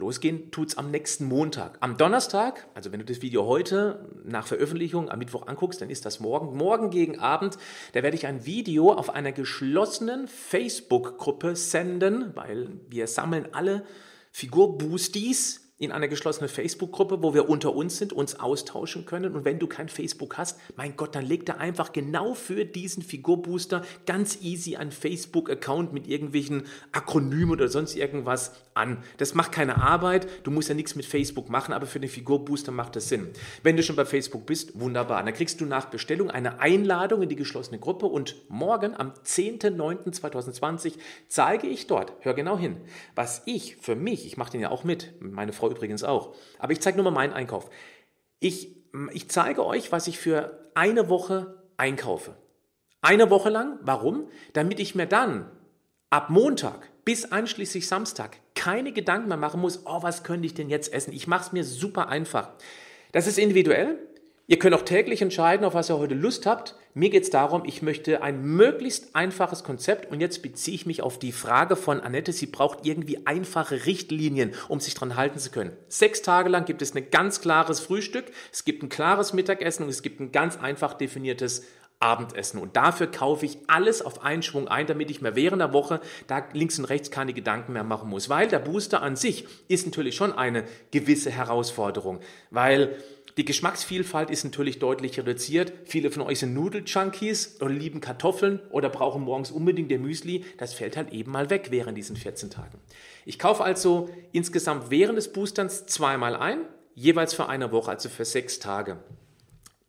Losgehen 0.00 0.50
tut 0.50 0.68
es 0.68 0.78
am 0.78 0.90
nächsten 0.90 1.26
Montag. 1.26 1.76
Am 1.80 1.96
Donnerstag, 1.96 2.66
also 2.74 2.90
wenn 2.90 3.00
du 3.00 3.04
das 3.04 3.22
Video 3.22 3.46
heute 3.46 4.08
nach 4.24 4.46
Veröffentlichung 4.46 5.10
am 5.10 5.18
Mittwoch 5.18 5.46
anguckst, 5.46 5.80
dann 5.80 5.90
ist 5.90 6.06
das 6.06 6.20
morgen. 6.20 6.56
Morgen 6.56 6.90
gegen 6.90 7.18
Abend, 7.20 7.58
da 7.92 8.02
werde 8.02 8.16
ich 8.16 8.26
ein 8.26 8.46
Video 8.46 8.92
auf 8.92 9.10
einer 9.10 9.30
geschlossenen 9.30 10.26
Facebook-Gruppe 10.26 11.54
senden, 11.54 12.34
weil 12.34 12.70
wir 12.88 13.06
sammeln 13.06 13.48
alle 13.52 13.84
Figurboosties 14.32 15.69
in 15.80 15.92
einer 15.92 16.08
geschlossenen 16.08 16.50
Facebook-Gruppe, 16.50 17.22
wo 17.22 17.32
wir 17.32 17.48
unter 17.48 17.74
uns 17.74 17.96
sind, 17.96 18.12
uns 18.12 18.38
austauschen 18.38 19.06
können. 19.06 19.34
Und 19.34 19.46
wenn 19.46 19.58
du 19.58 19.66
kein 19.66 19.88
Facebook 19.88 20.36
hast, 20.36 20.60
mein 20.76 20.94
Gott, 20.94 21.14
dann 21.14 21.24
leg 21.24 21.46
da 21.46 21.54
einfach 21.54 21.92
genau 21.92 22.34
für 22.34 22.66
diesen 22.66 23.02
Figurbooster 23.02 23.82
ganz 24.04 24.42
easy 24.42 24.76
einen 24.76 24.92
Facebook-Account 24.92 25.94
mit 25.94 26.06
irgendwelchen 26.06 26.64
Akronymen 26.92 27.52
oder 27.52 27.68
sonst 27.68 27.96
irgendwas 27.96 28.52
an. 28.74 28.98
Das 29.16 29.34
macht 29.34 29.52
keine 29.52 29.82
Arbeit. 29.82 30.28
Du 30.44 30.50
musst 30.50 30.68
ja 30.68 30.74
nichts 30.74 30.96
mit 30.96 31.06
Facebook 31.06 31.48
machen, 31.48 31.72
aber 31.72 31.86
für 31.86 31.98
den 31.98 32.10
Figurbooster 32.10 32.72
macht 32.72 32.94
das 32.94 33.08
Sinn. 33.08 33.30
Wenn 33.62 33.78
du 33.78 33.82
schon 33.82 33.96
bei 33.96 34.04
Facebook 34.04 34.44
bist, 34.44 34.78
wunderbar. 34.78 35.24
Dann 35.24 35.32
kriegst 35.32 35.62
du 35.62 35.64
nach 35.64 35.86
Bestellung 35.86 36.30
eine 36.30 36.60
Einladung 36.60 37.22
in 37.22 37.30
die 37.30 37.36
geschlossene 37.36 37.78
Gruppe 37.78 38.04
und 38.04 38.36
morgen 38.50 38.94
am 38.94 39.12
10.09.2020 39.24 40.92
zeige 41.26 41.68
ich 41.68 41.86
dort, 41.86 42.12
hör 42.20 42.34
genau 42.34 42.58
hin, 42.58 42.76
was 43.14 43.40
ich 43.46 43.76
für 43.76 43.96
mich, 43.96 44.26
ich 44.26 44.36
mache 44.36 44.52
den 44.52 44.60
ja 44.60 44.70
auch 44.70 44.84
mit, 44.84 45.14
meine 45.20 45.54
Frau 45.54 45.69
übrigens 45.70 46.04
auch. 46.04 46.34
Aber 46.58 46.72
ich 46.72 46.80
zeige 46.80 46.96
nur 46.96 47.04
mal 47.04 47.10
meinen 47.10 47.32
Einkauf. 47.32 47.70
Ich, 48.38 48.76
ich 49.12 49.30
zeige 49.30 49.64
euch, 49.64 49.92
was 49.92 50.06
ich 50.06 50.18
für 50.18 50.70
eine 50.74 51.08
Woche 51.08 51.62
einkaufe. 51.76 52.34
Eine 53.02 53.30
Woche 53.30 53.50
lang. 53.50 53.78
Warum? 53.82 54.28
Damit 54.52 54.80
ich 54.80 54.94
mir 54.94 55.06
dann 55.06 55.50
ab 56.10 56.30
Montag 56.30 56.90
bis 57.04 57.32
einschließlich 57.32 57.88
Samstag 57.88 58.36
keine 58.54 58.92
Gedanken 58.92 59.28
mehr 59.28 59.36
machen 59.36 59.60
muss, 59.60 59.86
oh, 59.86 60.02
was 60.02 60.22
könnte 60.22 60.46
ich 60.46 60.54
denn 60.54 60.68
jetzt 60.68 60.92
essen? 60.92 61.12
Ich 61.12 61.26
mache 61.26 61.46
es 61.46 61.52
mir 61.52 61.64
super 61.64 62.08
einfach. 62.08 62.50
Das 63.12 63.26
ist 63.26 63.38
individuell. 63.38 63.98
Ihr 64.46 64.58
könnt 64.58 64.74
auch 64.74 64.82
täglich 64.82 65.22
entscheiden, 65.22 65.64
auf 65.64 65.74
was 65.74 65.90
ihr 65.90 65.98
heute 65.98 66.14
Lust 66.14 66.44
habt. 66.44 66.76
Mir 66.92 67.10
geht 67.10 67.22
es 67.22 67.30
darum, 67.30 67.62
ich 67.64 67.82
möchte 67.82 68.22
ein 68.22 68.42
möglichst 68.42 69.14
einfaches 69.14 69.62
Konzept 69.62 70.10
und 70.10 70.20
jetzt 70.20 70.42
beziehe 70.42 70.74
ich 70.74 70.86
mich 70.86 71.02
auf 71.02 71.20
die 71.20 71.30
Frage 71.30 71.76
von 71.76 72.00
Annette, 72.00 72.32
sie 72.32 72.46
braucht 72.46 72.84
irgendwie 72.84 73.26
einfache 73.26 73.86
Richtlinien, 73.86 74.52
um 74.68 74.80
sich 74.80 74.94
dran 74.94 75.14
halten 75.14 75.38
zu 75.38 75.50
können. 75.50 75.72
Sechs 75.88 76.22
Tage 76.22 76.48
lang 76.48 76.64
gibt 76.64 76.82
es 76.82 76.94
ein 76.96 77.10
ganz 77.10 77.40
klares 77.40 77.78
Frühstück, 77.78 78.24
es 78.52 78.64
gibt 78.64 78.82
ein 78.82 78.88
klares 78.88 79.32
Mittagessen 79.32 79.84
und 79.84 79.88
es 79.88 80.02
gibt 80.02 80.18
ein 80.20 80.32
ganz 80.32 80.56
einfach 80.56 80.94
definiertes 80.94 81.62
Abendessen. 82.00 82.58
Und 82.58 82.76
dafür 82.76 83.08
kaufe 83.08 83.44
ich 83.44 83.58
alles 83.66 84.00
auf 84.00 84.24
einen 84.24 84.42
Schwung 84.42 84.68
ein, 84.68 84.86
damit 84.86 85.10
ich 85.10 85.20
mir 85.20 85.36
während 85.36 85.60
der 85.60 85.74
Woche 85.74 86.00
da 86.26 86.42
links 86.54 86.78
und 86.78 86.86
rechts 86.86 87.10
keine 87.10 87.34
Gedanken 87.34 87.74
mehr 87.74 87.84
machen 87.84 88.08
muss. 88.08 88.30
Weil 88.30 88.48
der 88.48 88.58
Booster 88.58 89.02
an 89.02 89.16
sich 89.16 89.46
ist 89.68 89.86
natürlich 89.86 90.16
schon 90.16 90.32
eine 90.32 90.64
gewisse 90.90 91.30
Herausforderung. 91.30 92.20
Weil 92.50 92.96
die 93.36 93.44
Geschmacksvielfalt 93.44 94.30
ist 94.30 94.44
natürlich 94.44 94.78
deutlich 94.78 95.18
reduziert. 95.18 95.72
Viele 95.84 96.10
von 96.10 96.22
euch 96.22 96.40
sind 96.40 96.54
Nudel-Junkies 96.54 97.60
oder 97.60 97.70
lieben 97.70 98.00
Kartoffeln 98.00 98.60
oder 98.70 98.88
brauchen 98.88 99.22
morgens 99.22 99.50
unbedingt 99.50 99.90
der 99.90 99.98
Müsli. 99.98 100.44
Das 100.58 100.74
fällt 100.74 100.96
halt 100.96 101.12
eben 101.12 101.30
mal 101.30 101.50
weg 101.50 101.68
während 101.70 101.96
diesen 101.96 102.16
14 102.16 102.50
Tagen. 102.50 102.78
Ich 103.24 103.38
kaufe 103.38 103.62
also 103.62 104.08
insgesamt 104.32 104.90
während 104.90 105.18
des 105.18 105.32
Boosterns 105.32 105.86
zweimal 105.86 106.34
ein, 106.34 106.60
jeweils 106.94 107.34
für 107.34 107.48
eine 107.48 107.72
Woche, 107.72 107.90
also 107.90 108.08
für 108.08 108.24
sechs 108.24 108.58
Tage. 108.58 108.98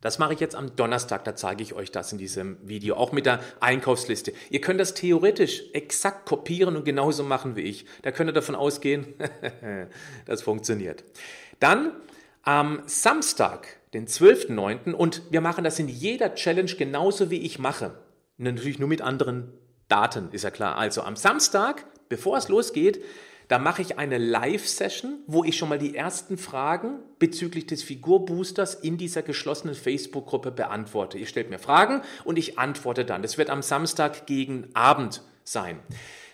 Das 0.02 0.18
mache 0.18 0.34
ich 0.34 0.40
jetzt 0.40 0.56
am 0.56 0.74
Donnerstag, 0.74 1.24
da 1.24 1.36
zeige 1.36 1.62
ich 1.62 1.74
euch 1.74 1.92
das 1.92 2.10
in 2.10 2.18
diesem 2.18 2.56
Video, 2.68 2.96
auch 2.96 3.12
mit 3.12 3.24
der 3.24 3.38
Einkaufsliste. 3.60 4.32
Ihr 4.50 4.60
könnt 4.60 4.80
das 4.80 4.94
theoretisch 4.94 5.62
exakt 5.72 6.26
kopieren 6.26 6.76
und 6.76 6.84
genauso 6.84 7.22
machen 7.22 7.54
wie 7.54 7.60
ich. 7.60 7.86
Da 8.02 8.10
könnt 8.10 8.28
ihr 8.28 8.34
davon 8.34 8.56
ausgehen, 8.56 9.14
das 10.26 10.42
funktioniert. 10.42 11.04
Dann 11.60 11.92
am 12.42 12.82
Samstag, 12.86 13.68
den 13.94 14.06
12.09. 14.06 14.92
und 14.92 15.22
wir 15.30 15.40
machen 15.40 15.64
das 15.64 15.78
in 15.78 15.88
jeder 15.88 16.34
Challenge 16.34 16.72
genauso 16.74 17.30
wie 17.30 17.40
ich 17.40 17.58
mache. 17.58 17.94
Natürlich 18.38 18.78
nur 18.78 18.88
mit 18.88 19.02
anderen 19.02 19.52
Daten, 19.88 20.30
ist 20.32 20.44
ja 20.44 20.50
klar. 20.50 20.76
Also 20.76 21.02
am 21.02 21.16
Samstag, 21.16 21.84
bevor 22.08 22.38
es 22.38 22.48
losgeht, 22.48 23.02
Da 23.52 23.58
mache 23.58 23.82
ich 23.82 23.98
eine 23.98 24.16
Live-Session, 24.16 25.18
wo 25.26 25.44
ich 25.44 25.58
schon 25.58 25.68
mal 25.68 25.78
die 25.78 25.94
ersten 25.94 26.38
Fragen 26.38 27.00
bezüglich 27.18 27.66
des 27.66 27.82
Figurboosters 27.82 28.74
in 28.74 28.96
dieser 28.96 29.20
geschlossenen 29.20 29.74
Facebook-Gruppe 29.74 30.50
beantworte. 30.50 31.18
Ihr 31.18 31.26
stellt 31.26 31.50
mir 31.50 31.58
Fragen 31.58 32.00
und 32.24 32.38
ich 32.38 32.58
antworte 32.58 33.04
dann. 33.04 33.20
Das 33.20 33.36
wird 33.36 33.50
am 33.50 33.60
Samstag 33.60 34.26
gegen 34.26 34.68
Abend 34.72 35.20
sein. 35.44 35.80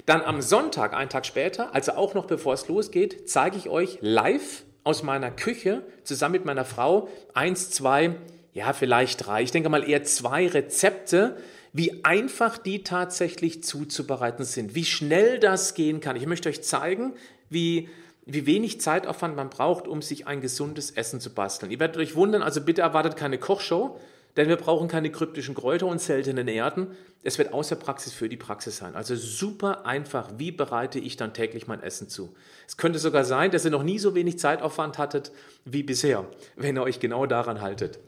Dann 0.06 0.22
am 0.22 0.40
Sonntag, 0.40 0.94
einen 0.94 1.10
Tag 1.10 1.26
später, 1.26 1.74
also 1.74 1.92
auch 1.92 2.14
noch 2.14 2.26
bevor 2.26 2.54
es 2.54 2.68
losgeht, 2.68 3.28
zeige 3.28 3.56
ich 3.56 3.68
euch 3.68 3.98
live 4.00 4.64
aus 4.88 5.02
meiner 5.02 5.30
Küche 5.30 5.82
zusammen 6.02 6.32
mit 6.32 6.46
meiner 6.46 6.64
Frau 6.64 7.10
eins, 7.34 7.68
zwei, 7.68 8.16
ja 8.54 8.72
vielleicht 8.72 9.26
drei, 9.26 9.42
ich 9.42 9.50
denke 9.50 9.68
mal 9.68 9.86
eher 9.86 10.02
zwei 10.02 10.48
Rezepte, 10.48 11.36
wie 11.74 12.06
einfach 12.06 12.56
die 12.56 12.84
tatsächlich 12.84 13.62
zuzubereiten 13.62 14.46
sind, 14.46 14.74
wie 14.74 14.86
schnell 14.86 15.40
das 15.40 15.74
gehen 15.74 16.00
kann. 16.00 16.16
Ich 16.16 16.24
möchte 16.24 16.48
euch 16.48 16.62
zeigen, 16.62 17.12
wie, 17.50 17.90
wie 18.24 18.46
wenig 18.46 18.80
Zeitaufwand 18.80 19.36
man 19.36 19.50
braucht, 19.50 19.86
um 19.86 20.00
sich 20.00 20.26
ein 20.26 20.40
gesundes 20.40 20.90
Essen 20.90 21.20
zu 21.20 21.34
basteln. 21.34 21.70
Ihr 21.70 21.80
werdet 21.80 21.98
euch 21.98 22.16
wundern, 22.16 22.40
also 22.42 22.62
bitte 22.62 22.80
erwartet 22.80 23.14
keine 23.14 23.36
Kochshow, 23.36 24.00
denn 24.38 24.48
wir 24.48 24.56
brauchen 24.56 24.86
keine 24.86 25.10
kryptischen 25.10 25.54
Kräuter 25.54 25.86
und 25.86 26.00
seltenen 26.00 26.46
Erden. 26.46 26.96
Es 27.24 27.38
wird 27.38 27.52
aus 27.52 27.68
der 27.68 27.76
Praxis 27.76 28.12
für 28.12 28.28
die 28.28 28.36
Praxis 28.36 28.76
sein. 28.76 28.94
Also 28.94 29.16
super 29.16 29.84
einfach, 29.84 30.30
wie 30.36 30.52
bereite 30.52 31.00
ich 31.00 31.16
dann 31.16 31.34
täglich 31.34 31.66
mein 31.66 31.82
Essen 31.82 32.08
zu. 32.08 32.36
Es 32.66 32.76
könnte 32.76 33.00
sogar 33.00 33.24
sein, 33.24 33.50
dass 33.50 33.64
ihr 33.64 33.72
noch 33.72 33.82
nie 33.82 33.98
so 33.98 34.14
wenig 34.14 34.38
Zeitaufwand 34.38 34.96
hattet 34.96 35.32
wie 35.64 35.82
bisher, 35.82 36.24
wenn 36.54 36.76
ihr 36.76 36.84
euch 36.84 37.00
genau 37.00 37.26
daran 37.26 37.60
haltet. 37.60 37.98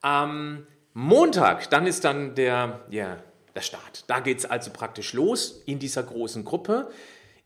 Am 0.00 0.64
Montag, 0.92 1.68
dann 1.70 1.88
ist 1.88 2.04
dann 2.04 2.36
der, 2.36 2.84
ja, 2.88 3.16
der 3.56 3.60
Start. 3.60 4.04
Da 4.06 4.20
geht 4.20 4.38
es 4.38 4.46
also 4.46 4.70
praktisch 4.70 5.12
los 5.12 5.60
in 5.66 5.80
dieser 5.80 6.04
großen 6.04 6.44
Gruppe. 6.44 6.88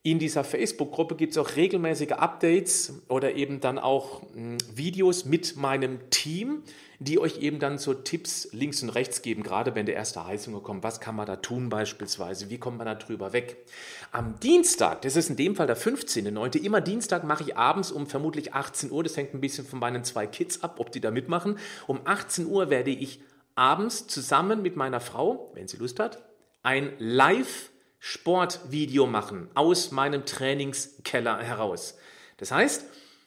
In 0.04 0.20
dieser 0.20 0.44
Facebook-Gruppe 0.44 1.16
gibt 1.16 1.32
es 1.32 1.38
auch 1.38 1.56
regelmäßige 1.56 2.12
Updates 2.12 3.02
oder 3.08 3.34
eben 3.34 3.60
dann 3.60 3.78
auch 3.78 4.22
hm, 4.32 4.56
Videos 4.72 5.24
mit 5.24 5.56
meinem 5.56 6.08
Team, 6.10 6.62
die 7.00 7.18
euch 7.18 7.38
eben 7.38 7.58
dann 7.58 7.78
so 7.78 7.94
Tipps 7.94 8.48
links 8.52 8.82
und 8.82 8.90
rechts 8.90 9.22
geben, 9.22 9.42
gerade 9.42 9.74
wenn 9.74 9.86
der 9.86 9.96
erste 9.96 10.24
Heißhunger 10.24 10.60
kommt. 10.60 10.84
Was 10.84 11.00
kann 11.00 11.16
man 11.16 11.26
da 11.26 11.36
tun 11.36 11.68
beispielsweise? 11.68 12.48
Wie 12.48 12.58
kommt 12.58 12.78
man 12.78 12.86
da 12.86 12.94
drüber 12.94 13.32
weg? 13.32 13.56
Am 14.12 14.38
Dienstag, 14.40 15.02
das 15.02 15.16
ist 15.16 15.30
in 15.30 15.36
dem 15.36 15.56
Fall 15.56 15.66
der 15.66 15.76
15.9., 15.76 16.62
immer 16.62 16.80
Dienstag 16.80 17.24
mache 17.24 17.42
ich 17.42 17.56
abends 17.56 17.90
um 17.90 18.06
vermutlich 18.06 18.54
18 18.54 18.92
Uhr, 18.92 19.02
das 19.02 19.16
hängt 19.16 19.34
ein 19.34 19.40
bisschen 19.40 19.66
von 19.66 19.80
meinen 19.80 20.04
zwei 20.04 20.28
Kids 20.28 20.62
ab, 20.62 20.76
ob 20.78 20.92
die 20.92 21.00
da 21.00 21.10
mitmachen. 21.10 21.58
Um 21.88 22.00
18 22.04 22.46
Uhr 22.46 22.70
werde 22.70 22.90
ich 22.90 23.20
abends 23.56 24.06
zusammen 24.06 24.62
mit 24.62 24.76
meiner 24.76 25.00
Frau, 25.00 25.50
wenn 25.54 25.66
sie 25.66 25.76
Lust 25.76 25.98
hat, 25.98 26.22
ein 26.62 26.92
Live-Sportvideo 28.00 29.06
machen 29.06 29.48
aus 29.54 29.90
meinem 29.90 30.24
Trainingskeller 30.24 31.38
heraus. 31.38 31.96
Das 32.36 32.52
heißt, 32.52 32.84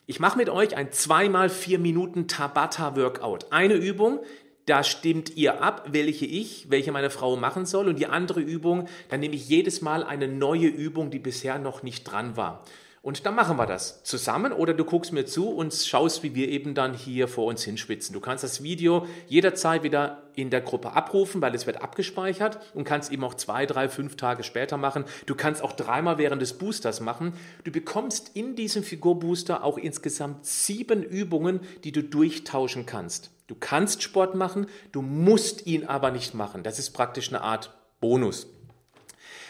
ich 0.08 0.20
mache 0.20 0.38
mit 0.38 0.50
euch 0.50 0.76
ein 0.76 0.90
2x4 0.90 1.78
Minuten 1.78 2.28
Tabata-Workout. 2.28 3.52
Eine 3.52 3.76
Übung, 3.76 4.20
da 4.66 4.84
stimmt 4.84 5.36
ihr 5.36 5.62
ab, 5.62 5.88
welche 5.92 6.26
ich, 6.26 6.70
welche 6.70 6.92
meine 6.92 7.10
Frau 7.10 7.36
machen 7.36 7.66
soll. 7.66 7.88
Und 7.88 8.00
die 8.00 8.08
andere 8.08 8.40
Übung, 8.40 8.88
da 9.10 9.18
nehme 9.18 9.36
ich 9.36 9.48
jedes 9.48 9.82
Mal 9.82 10.04
eine 10.04 10.28
neue 10.28 10.68
Übung, 10.68 11.12
die 11.12 11.20
bisher 11.20 11.60
noch 11.60 11.84
nicht 11.84 12.04
dran 12.06 12.38
war. 12.38 12.64
Und 13.04 13.26
dann 13.26 13.34
machen 13.34 13.58
wir 13.58 13.66
das 13.66 14.04
zusammen 14.04 14.54
oder 14.54 14.76
du 14.76 14.86
guckst 14.86 15.12
mir 15.12 15.26
zu 15.26 15.50
und 15.50 15.74
schaust, 15.74 16.22
wie 16.22 16.36
wir 16.36 16.50
eben 16.50 16.76
dann 16.76 16.94
hier 16.94 17.28
vor 17.28 17.46
uns 17.48 17.64
hinschwitzen. 17.64 18.14
Du 18.14 18.20
kannst 18.20 18.44
das 18.44 18.62
Video 18.62 19.08
jederzeit 19.28 19.82
wieder 19.82 20.22
in 20.36 20.52
der 20.52 20.62
Gruppe 20.62 20.94
abrufen, 20.94 21.42
weil 21.42 21.56
es 21.56 21.66
wird 21.66 21.82
abgespeichert 21.82 22.60
und 22.76 22.84
kannst 22.84 23.12
eben 23.12 23.24
auch 23.24 23.34
zwei, 23.34 23.66
drei, 23.66 23.90
fünf 23.90 24.18
Tage 24.18 24.44
später 24.44 24.78
machen. 24.78 25.06
Du 25.26 25.34
kannst 25.34 25.64
auch 25.64 25.72
dreimal 25.72 26.20
während 26.20 26.44
des 26.44 26.54
Boosters 26.60 27.00
machen. 27.00 27.34
Du 27.64 27.72
bekommst 27.72 28.36
in 28.36 28.56
diesem 28.56 28.84
Figurbooster 28.84 29.64
auch 29.64 29.80
insgesamt 29.80 30.46
sieben 30.46 31.02
Übungen, 31.02 31.62
die 31.84 31.92
du 31.92 32.04
durchtauschen 32.04 32.86
kannst. 32.86 33.32
Du 33.48 33.56
kannst 33.56 34.04
Sport 34.04 34.36
machen, 34.36 34.68
du 34.92 35.02
musst 35.02 35.66
ihn 35.66 35.88
aber 35.88 36.12
nicht 36.12 36.36
machen. 36.36 36.62
Das 36.62 36.78
ist 36.78 36.92
praktisch 36.92 37.30
eine 37.30 37.42
Art 37.42 37.74
Bonus. 38.00 38.48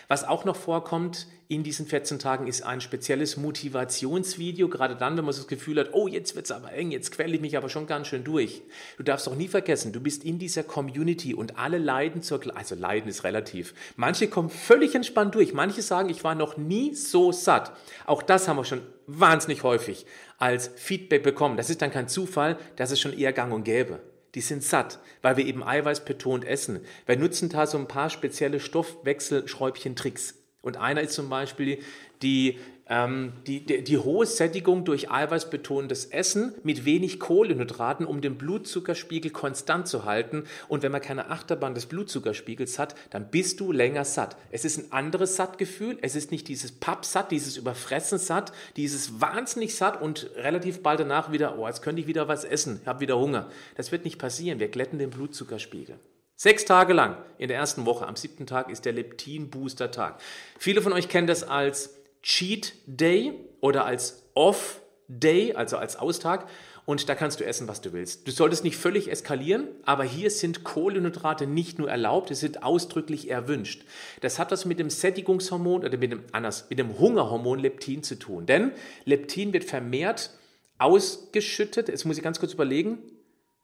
Was 0.07 0.23
auch 0.23 0.45
noch 0.45 0.55
vorkommt 0.55 1.27
in 1.51 1.63
diesen 1.63 1.85
14 1.85 2.17
Tagen 2.17 2.47
ist 2.47 2.61
ein 2.61 2.79
spezielles 2.79 3.35
Motivationsvideo, 3.35 4.69
gerade 4.69 4.95
dann, 4.95 5.17
wenn 5.17 5.25
man 5.25 5.35
das 5.35 5.47
Gefühl 5.47 5.79
hat, 5.81 5.89
oh, 5.91 6.07
jetzt 6.07 6.33
wird 6.33 6.45
es 6.45 6.51
aber 6.51 6.71
eng, 6.71 6.91
jetzt 6.91 7.11
quäle 7.11 7.35
ich 7.35 7.41
mich 7.41 7.57
aber 7.57 7.67
schon 7.67 7.87
ganz 7.87 8.07
schön 8.07 8.23
durch. 8.23 8.61
Du 8.95 9.03
darfst 9.03 9.27
auch 9.27 9.35
nie 9.35 9.49
vergessen, 9.49 9.91
du 9.91 9.99
bist 9.99 10.23
in 10.23 10.39
dieser 10.39 10.63
Community 10.63 11.33
und 11.33 11.59
alle 11.59 11.77
leiden 11.77 12.21
zur, 12.21 12.39
also 12.55 12.75
leiden 12.75 13.09
ist 13.09 13.25
relativ. 13.25 13.73
Manche 13.97 14.29
kommen 14.29 14.49
völlig 14.49 14.95
entspannt 14.95 15.35
durch, 15.35 15.53
manche 15.53 15.81
sagen, 15.81 16.07
ich 16.07 16.23
war 16.23 16.35
noch 16.35 16.55
nie 16.55 16.95
so 16.95 17.33
satt. 17.33 17.73
Auch 18.05 18.23
das 18.23 18.47
haben 18.47 18.55
wir 18.55 18.63
schon 18.63 18.83
wahnsinnig 19.07 19.63
häufig 19.63 20.05
als 20.37 20.71
Feedback 20.77 21.21
bekommen. 21.21 21.57
Das 21.57 21.69
ist 21.69 21.81
dann 21.81 21.91
kein 21.91 22.07
Zufall, 22.07 22.57
das 22.77 22.91
ist 22.91 23.01
schon 23.01 23.11
eher 23.11 23.33
gang 23.33 23.51
und 23.51 23.65
gäbe 23.65 23.99
die 24.33 24.39
sind 24.39 24.63
satt, 24.63 24.99
weil 25.21 25.35
wir 25.35 25.45
eben 25.45 25.61
eiweißbetont 25.61 26.45
essen. 26.45 26.79
Wir 27.05 27.17
nutzen 27.17 27.49
da 27.49 27.67
so 27.67 27.77
ein 27.77 27.89
paar 27.89 28.09
spezielle 28.09 28.61
Stoffwechselschräubchen-Tricks. 28.61 30.40
Und 30.61 30.77
einer 30.77 31.01
ist 31.01 31.13
zum 31.13 31.29
Beispiel 31.29 31.79
die, 32.21 32.59
ähm, 32.87 33.33
die, 33.47 33.65
die, 33.65 33.83
die, 33.83 33.97
hohe 33.97 34.27
Sättigung 34.27 34.85
durch 34.85 35.09
eiweißbetontes 35.09 36.05
Essen 36.05 36.53
mit 36.61 36.85
wenig 36.85 37.19
Kohlenhydraten, 37.19 38.05
um 38.05 38.21
den 38.21 38.37
Blutzuckerspiegel 38.37 39.31
konstant 39.31 39.87
zu 39.87 40.05
halten. 40.05 40.43
Und 40.67 40.83
wenn 40.83 40.91
man 40.91 41.01
keine 41.01 41.31
Achterbahn 41.31 41.73
des 41.73 41.87
Blutzuckerspiegels 41.87 42.77
hat, 42.77 42.93
dann 43.09 43.31
bist 43.31 43.59
du 43.59 43.71
länger 43.71 44.05
satt. 44.05 44.37
Es 44.51 44.63
ist 44.63 44.77
ein 44.77 44.91
anderes 44.91 45.35
Sattgefühl. 45.35 45.97
Es 46.03 46.15
ist 46.15 46.29
nicht 46.31 46.47
dieses 46.47 46.71
Pappsatt, 46.71 47.31
dieses 47.31 47.57
Überfressen 47.57 48.19
satt, 48.19 48.51
dieses 48.75 49.19
wahnsinnig 49.19 49.75
satt 49.75 49.99
und 49.99 50.29
relativ 50.35 50.83
bald 50.83 50.99
danach 50.99 51.31
wieder, 51.31 51.57
oh, 51.57 51.67
jetzt 51.67 51.81
könnte 51.81 52.01
ich 52.01 52.07
wieder 52.07 52.27
was 52.27 52.43
essen, 52.43 52.79
ich 52.81 52.87
habe 52.87 52.99
wieder 52.99 53.17
Hunger. 53.17 53.49
Das 53.75 53.91
wird 53.91 54.05
nicht 54.05 54.19
passieren. 54.19 54.59
Wir 54.59 54.67
glätten 54.67 54.99
den 54.99 55.09
Blutzuckerspiegel. 55.09 55.97
Sechs 56.43 56.65
Tage 56.65 56.93
lang 56.93 57.17
in 57.37 57.49
der 57.49 57.57
ersten 57.57 57.85
Woche. 57.85 58.07
Am 58.07 58.15
siebten 58.15 58.47
Tag 58.47 58.71
ist 58.71 58.85
der 58.85 58.93
Leptin-Booster-Tag. 58.93 60.19
Viele 60.57 60.81
von 60.81 60.91
euch 60.91 61.07
kennen 61.07 61.27
das 61.27 61.43
als 61.43 61.99
Cheat 62.23 62.73
Day 62.87 63.33
oder 63.59 63.85
als 63.85 64.23
Off 64.33 64.81
Day, 65.07 65.53
also 65.53 65.77
als 65.77 65.97
Austag. 65.97 66.49
Und 66.87 67.07
da 67.09 67.13
kannst 67.13 67.39
du 67.39 67.45
essen, 67.45 67.67
was 67.67 67.81
du 67.81 67.93
willst. 67.93 68.27
Du 68.27 68.31
solltest 68.31 68.63
nicht 68.63 68.75
völlig 68.75 69.11
eskalieren, 69.11 69.67
aber 69.85 70.03
hier 70.03 70.31
sind 70.31 70.63
Kohlenhydrate 70.63 71.45
nicht 71.45 71.77
nur 71.77 71.91
erlaubt, 71.91 72.29
sie 72.29 72.33
sind 72.33 72.63
ausdrücklich 72.63 73.29
erwünscht. 73.29 73.85
Das 74.21 74.39
hat 74.39 74.49
was 74.49 74.65
mit 74.65 74.79
dem 74.79 74.89
Sättigungshormon 74.89 75.81
oder 75.81 75.95
mit 75.95 76.11
dem, 76.11 76.23
anders, 76.31 76.65
mit 76.71 76.79
dem 76.79 76.97
Hungerhormon 76.97 77.59
Leptin 77.59 78.01
zu 78.01 78.17
tun. 78.17 78.47
Denn 78.47 78.71
Leptin 79.05 79.53
wird 79.53 79.65
vermehrt 79.65 80.31
ausgeschüttet. 80.79 81.87
Jetzt 81.87 82.05
muss 82.05 82.17
ich 82.17 82.23
ganz 82.23 82.39
kurz 82.39 82.55
überlegen. 82.55 82.97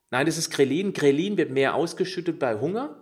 Nein, 0.10 0.26
das 0.26 0.38
ist 0.38 0.52
Grelin. 0.52 0.94
Grelin 0.94 1.38
wird 1.38 1.52
mehr 1.52 1.76
ausgeschüttet 1.76 2.40
bei 2.40 2.60
Hunger. 2.60 2.96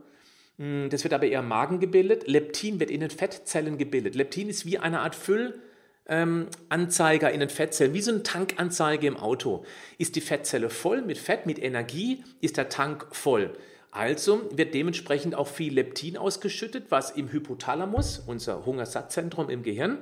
Hm, 0.57 0.89
das 0.89 1.03
wird 1.03 1.13
aber 1.13 1.27
eher 1.27 1.41
im 1.41 1.47
Magen 1.47 1.79
gebildet. 1.79 2.27
Leptin 2.27 2.79
wird 2.79 2.89
in 2.89 3.01
den 3.01 3.09
Fettzellen 3.09 3.77
gebildet. 3.77 4.15
Leptin 4.15 4.49
ist 4.49 4.65
wie 4.65 4.79
eine 4.79 5.01
Art 5.01 5.15
Füllanzeiger 5.15 7.31
in 7.31 7.39
den 7.39 7.49
Fettzellen, 7.49 7.93
wie 7.93 8.01
so 8.01 8.11
eine 8.11 8.23
Tankanzeige 8.23 9.07
im 9.07 9.17
Auto. 9.17 9.65
Ist 9.97 10.15
die 10.15 10.21
Fettzelle 10.21 10.69
voll 10.69 11.01
mit 11.01 11.17
Fett, 11.17 11.45
mit 11.45 11.61
Energie, 11.61 12.23
ist 12.41 12.57
der 12.57 12.69
Tank 12.69 13.07
voll. 13.11 13.53
Also 13.91 14.49
wird 14.51 14.73
dementsprechend 14.73 15.35
auch 15.35 15.47
viel 15.47 15.73
Leptin 15.73 16.17
ausgeschüttet, 16.17 16.85
was 16.89 17.11
im 17.11 17.31
Hypothalamus, 17.31 18.19
unser 18.19 18.65
Hungersatzzentrum 18.65 19.49
im 19.49 19.63
Gehirn, 19.63 19.99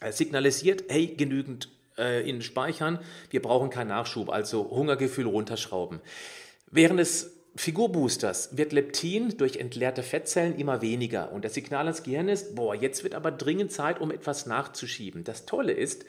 äh, 0.00 0.10
signalisiert, 0.10 0.84
hey, 0.88 1.14
genügend 1.16 1.68
äh, 1.98 2.28
in 2.28 2.42
Speichern, 2.42 2.98
wir 3.30 3.42
brauchen 3.42 3.70
keinen 3.70 3.88
Nachschub, 3.88 4.30
also 4.30 4.70
Hungergefühl 4.70 5.26
runterschrauben. 5.26 6.00
Während 6.70 7.00
des 7.00 7.34
Figurboosters 7.56 8.56
wird 8.56 8.72
Leptin 8.72 9.36
durch 9.36 9.56
entleerte 9.56 10.02
Fettzellen 10.02 10.58
immer 10.58 10.82
weniger 10.82 11.30
und 11.30 11.44
das 11.44 11.54
Signal 11.54 11.86
ans 11.86 12.02
Gehirn 12.02 12.28
ist, 12.28 12.56
boah, 12.56 12.74
jetzt 12.74 13.04
wird 13.04 13.14
aber 13.14 13.30
dringend 13.30 13.70
Zeit, 13.70 14.00
um 14.00 14.10
etwas 14.10 14.46
nachzuschieben. 14.46 15.22
Das 15.22 15.46
Tolle 15.46 15.72
ist, 15.72 16.04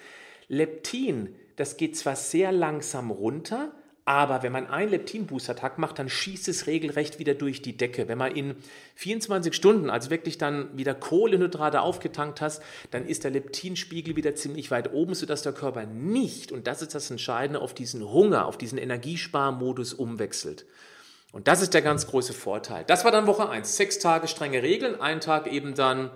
Leptin, 0.48 1.36
das 1.56 1.78
geht 1.78 1.96
zwar 1.98 2.16
sehr 2.16 2.52
langsam 2.52 3.12
runter, 3.12 3.72
aber 4.06 4.44
wenn 4.44 4.52
man 4.52 4.68
einen 4.68 4.92
Leptin-Booster-Tag 4.92 5.80
macht, 5.80 5.98
dann 5.98 6.10
schießt 6.10 6.48
es 6.48 6.68
regelrecht 6.68 7.18
wieder 7.18 7.34
durch 7.34 7.64
die 7.64 7.76
Decke. 7.76 8.08
Wenn 8.08 8.20
man 8.20 8.36
in 8.36 8.56
24 8.96 9.56
Stunden, 9.56 9.90
also 9.90 10.12
wirklich 10.12 10.38
dann 10.38 10.78
wieder 10.78 10.94
Kohlenhydrate 10.94 11.82
aufgetankt 11.82 12.40
hast, 12.40 12.62
dann 12.92 13.08
ist 13.08 13.24
der 13.24 13.32
Leptinspiegel 13.32 14.16
wieder 14.16 14.36
ziemlich 14.36 14.70
weit 14.70 14.94
oben, 14.94 15.16
sodass 15.16 15.42
der 15.42 15.54
Körper 15.54 15.88
nicht, 15.88 16.52
und 16.52 16.68
das 16.68 16.84
ist 16.84 16.94
das 16.94 17.10
Entscheidende, 17.10 17.62
auf 17.62 17.74
diesen 17.74 18.08
Hunger, 18.08 18.46
auf 18.46 18.60
diesen 18.60 18.78
Energiesparmodus 18.78 19.96
umwechselt. 19.96 20.68
Und 21.32 21.48
das 21.48 21.64
ist 21.64 21.74
der 21.74 21.82
ganz 21.82 22.06
große 22.06 22.34
Vorteil. 22.34 22.84
Das 22.86 23.06
war 23.06 23.12
dann 23.12 23.26
Woche 23.26 23.50
1. 23.50 23.76
Sechs 23.76 23.98
Tage 23.98 24.28
strenge 24.28 24.62
Regeln, 24.62 25.02
ein 25.02 25.20
Tag 25.20 25.52
eben 25.52 25.74
dann, 25.74 26.12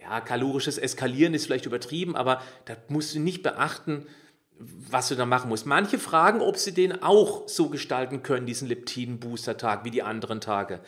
ja, 0.00 0.22
kalorisches 0.22 0.78
Eskalieren 0.78 1.34
ist 1.34 1.44
vielleicht 1.44 1.66
übertrieben, 1.66 2.16
aber 2.16 2.40
da 2.64 2.74
musst 2.88 3.14
du 3.14 3.20
nicht 3.20 3.42
beachten, 3.42 4.06
was 4.58 5.08
du 5.08 5.14
da 5.14 5.26
machen 5.26 5.48
musst. 5.48 5.66
Manche 5.66 5.98
fragen, 5.98 6.40
ob 6.40 6.56
sie 6.56 6.72
den 6.72 7.02
auch 7.02 7.48
so 7.48 7.68
gestalten 7.68 8.22
können, 8.22 8.46
diesen 8.46 8.68
Leptin-Booster-Tag, 8.68 9.84
wie 9.84 9.90
die 9.90 10.02
anderen 10.02 10.40
Tage. 10.40 10.80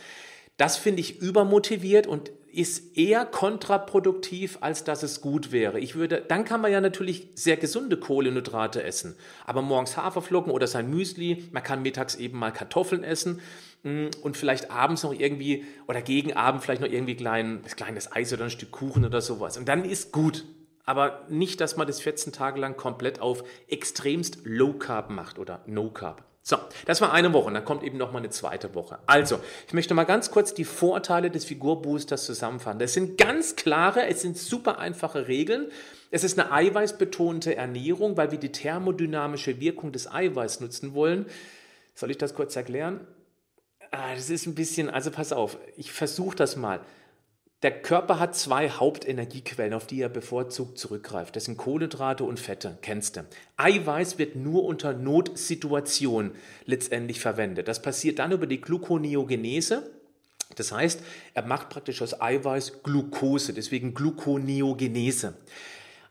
Das 0.57 0.77
finde 0.77 1.01
ich 1.01 1.21
übermotiviert 1.21 2.07
und 2.07 2.31
ist 2.51 2.97
eher 2.97 3.27
kontraproduktiv, 3.27 4.59
als 4.63 4.83
dass 4.83 5.03
es 5.03 5.21
gut 5.21 5.53
wäre. 5.53 5.79
Ich 5.79 5.95
würde, 5.95 6.25
dann 6.27 6.47
kann 6.47 6.63
man 6.63 6.73
ja 6.73 6.81
natürlich 6.81 7.29
sehr 7.35 7.59
gesunde 7.59 7.99
Kohlenhydrate 7.99 8.83
essen. 8.83 9.15
Aber 9.45 9.61
morgens 9.61 9.99
Haferflocken 9.99 10.51
oder 10.51 10.67
sein 10.67 10.89
Müsli, 10.89 11.45
man 11.53 11.63
kann 11.63 11.83
mittags 11.83 12.15
eben 12.15 12.39
mal 12.39 12.53
Kartoffeln 12.53 13.05
essen 13.05 13.41
mm, 13.83 14.07
und 14.23 14.39
vielleicht 14.39 14.71
abends 14.71 15.03
noch 15.03 15.13
irgendwie 15.13 15.67
oder 15.87 16.01
gegen 16.01 16.33
Abend 16.33 16.63
vielleicht 16.63 16.81
noch 16.81 16.89
irgendwie 16.89 17.17
klein, 17.17 17.61
kleines 17.77 18.11
Eis 18.11 18.33
oder 18.33 18.45
ein 18.45 18.51
Stück 18.51 18.71
Kuchen 18.71 19.05
oder 19.05 19.21
sowas. 19.21 19.59
Und 19.59 19.69
dann 19.69 19.85
ist 19.85 20.13
gut. 20.13 20.47
Aber 20.87 21.27
nicht, 21.29 21.61
dass 21.61 21.77
man 21.77 21.87
das 21.87 22.01
14 22.01 22.33
Tage 22.33 22.61
lang 22.61 22.77
komplett 22.77 23.21
auf 23.21 23.45
extremst 23.69 24.39
Low 24.45 24.73
Carb 24.73 25.11
macht 25.11 25.39
oder 25.39 25.63
No 25.67 25.91
Carb. 25.91 26.25
So, 26.49 26.57
das 26.85 27.01
war 27.01 27.13
eine 27.13 27.33
Woche 27.33 27.49
und 27.49 27.55
dann 27.55 27.65
kommt 27.65 27.83
eben 27.83 27.99
noch 27.99 28.13
mal 28.13 28.21
eine 28.21 28.31
zweite 28.31 28.77
Woche. 28.77 29.01
Also, 29.07 29.41
ich 29.67 29.73
möchte 29.75 29.95
mal 29.95 30.05
ganz 30.05 30.31
kurz 30.31 30.55
die 30.55 30.65
Vorteile 30.65 31.29
des 31.29 31.45
Figurboosters 31.45 32.25
zusammenfassen. 32.25 32.79
Das 32.79 32.93
sind 32.93 33.19
ganz 33.19 33.57
klare, 33.57 34.07
es 34.07 34.23
sind 34.23 34.39
super 34.39 34.79
einfache 34.79 35.27
Regeln. 35.27 35.73
Es 36.13 36.23
ist 36.23 36.39
eine 36.39 36.53
eiweißbetonte 36.53 37.57
Ernährung, 37.57 38.17
weil 38.17 38.31
wir 38.31 38.39
die 38.39 38.53
thermodynamische 38.53 39.59
Wirkung 39.59 39.91
des 39.91 40.09
Eiweiß 40.09 40.61
nutzen 40.61 40.95
wollen. 40.95 41.27
Soll 41.97 42.13
ich 42.13 42.19
das 42.19 42.33
kurz 42.33 42.55
erklären? 42.55 43.01
Ah, 43.91 44.15
das 44.15 44.31
ist 44.31 44.47
ein 44.47 44.55
bisschen, 44.55 44.89
also 44.89 45.11
pass 45.11 45.33
auf, 45.33 45.59
ich 45.77 45.91
versuche 45.91 46.37
das 46.37 46.55
mal. 46.55 46.81
Der 47.67 47.83
Körper 47.83 48.21
hat 48.21 48.37
zwei 48.37 48.71
Hauptenergiequellen, 48.71 49.75
auf 49.75 49.89
die 49.89 50.01
er 50.01 50.09
bevorzugt 50.09 50.79
zurückgreift. 50.79 51.35
Das 51.35 51.47
sind 51.47 51.57
Kohlenhydrate 51.57 52.23
und 52.23 52.39
Fette, 52.39 52.79
kennst 52.81 53.17
du. 53.17 53.25
Eiweiß 53.57 54.19
wird 54.19 54.37
nur 54.37 54.63
unter 54.63 54.93
Notsituation 54.93 56.31
letztendlich 56.65 57.19
verwendet. 57.19 57.67
Das 57.67 57.83
passiert 57.83 58.21
dann 58.21 58.31
über 58.31 58.47
die 58.47 58.61
Gluconeogenese. 58.61 59.83
Das 60.55 60.71
heißt, 60.71 61.03
er 61.35 61.43
macht 61.45 61.69
praktisch 61.69 62.03
aus 62.03 62.21
Eiweiß 62.21 62.85
Glucose, 62.85 63.53
deswegen 63.53 63.95
Gluconeogenese. 63.95 65.35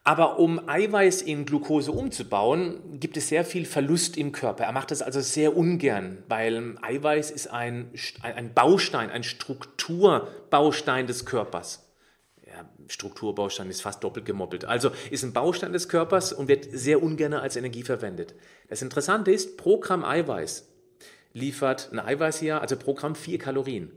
Aber 0.08 0.38
um 0.38 0.70
Eiweiß 0.70 1.24
in 1.24 1.48
Glucose 1.48 1.92
umzubauen, 1.92 3.00
gibt 3.00 3.18
es 3.18 3.28
sehr 3.28 3.44
viel 3.44 3.66
Verlust 3.66 4.18
im 4.18 4.32
Körper. 4.32 4.64
Er 4.64 4.72
macht 4.72 4.92
das 4.92 5.02
also 5.02 5.20
sehr 5.20 5.58
ungern, 5.58 6.24
weil 6.28 6.78
Eiweiß 6.80 7.32
ist 7.32 7.48
ein, 7.48 7.90
ein 8.22 8.54
Baustein, 8.54 9.10
ein 9.10 9.24
Strukturbaustein 9.24 11.08
des 11.08 11.26
Körpers. 11.26 11.90
Ja, 12.46 12.70
Strukturbaustein 12.88 13.68
ist 13.72 13.82
fast 13.82 14.04
doppelt 14.04 14.28
gemoppelt. 14.28 14.66
Also 14.66 14.92
ist 15.10 15.24
ein 15.24 15.34
Baustein 15.34 15.74
des 15.74 15.90
Körpers 15.90 16.34
und 16.34 16.48
wird 16.48 16.68
sehr 16.72 17.02
ungern 17.02 17.34
als 17.34 17.56
Energie 17.56 17.82
verwendet. 17.82 18.36
Das 18.70 18.84
Interessante 18.84 19.32
ist, 19.32 19.58
pro 19.58 19.80
Gramm 19.80 20.06
Eiweiß 20.06 20.68
liefert 21.34 21.90
ein 21.92 22.00
Eiweiß 22.00 22.38
hier, 22.38 22.62
also 22.62 22.78
pro 22.78 22.94
Gramm 22.94 23.16
vier 23.16 23.40
Kalorien. 23.40 23.92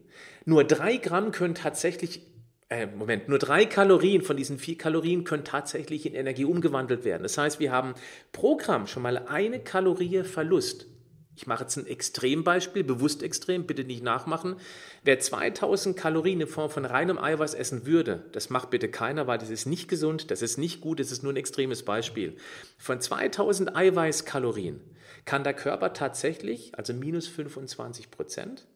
Nur 0.47 0.65
drei 0.65 0.97
Gramm 0.97 1.33
können 1.33 1.55
tatsächlich 1.55 2.23
äh, 2.71 2.87
Moment, 2.87 3.29
nur 3.29 3.39
drei 3.39 3.65
Kalorien 3.65 4.23
von 4.23 4.37
diesen 4.37 4.59
vier 4.59 4.77
Kalorien 4.77 5.25
können 5.25 5.45
tatsächlich 5.45 6.05
in 6.05 6.15
Energie 6.15 6.45
umgewandelt 6.45 7.05
werden. 7.05 7.23
Das 7.23 7.39
heißt, 7.39 7.61
wir 7.61 7.73
haben 7.73 7.95
pro 8.33 8.57
Gramm 8.57 8.87
schon 8.87 9.03
mal 9.03 9.19
eine 9.19 9.61
Kalorie 9.61 10.23
Verlust. 10.23 10.87
Ich 11.35 11.47
mache 11.47 11.63
jetzt 11.63 11.77
ein 11.77 11.87
Extrembeispiel, 11.87 12.83
bewusst 12.83 13.23
extrem, 13.23 13.65
bitte 13.65 13.85
nicht 13.85 14.03
nachmachen. 14.03 14.57
Wer 15.05 15.21
2000 15.21 15.97
Kalorien 15.97 16.41
in 16.41 16.49
Form 16.49 16.69
von 16.69 16.85
reinem 16.85 17.17
Eiweiß 17.17 17.55
essen 17.55 17.87
würde, 17.87 18.25
das 18.33 18.51
macht 18.51 18.71
bitte 18.71 18.91
keiner, 18.91 19.29
weil 19.29 19.39
das 19.39 19.49
ist 19.49 19.65
nicht 19.65 19.89
gesund, 19.89 20.33
das 20.33 20.43
ist 20.43 20.59
nicht 20.59 20.81
gut, 20.81 20.99
das 20.99 21.13
ist 21.13 21.23
nur 21.23 21.33
ein 21.33 21.37
extremes 21.37 21.85
Beispiel. 21.85 22.37
Von 22.77 23.01
2000 23.01 23.77
Eiweißkalorien 23.77 24.81
kann 25.27 25.45
der 25.45 25.55
Körper 25.55 25.93
tatsächlich, 25.93 26.73
also 26.75 26.93
minus 26.93 27.29
25 27.29 28.11
Prozent, 28.11 28.67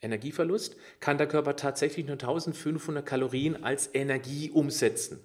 Energieverlust, 0.00 0.76
kann 1.00 1.18
der 1.18 1.26
Körper 1.26 1.56
tatsächlich 1.56 2.06
nur 2.06 2.14
1500 2.14 3.04
Kalorien 3.04 3.64
als 3.64 3.90
Energie 3.94 4.50
umsetzen. 4.50 5.20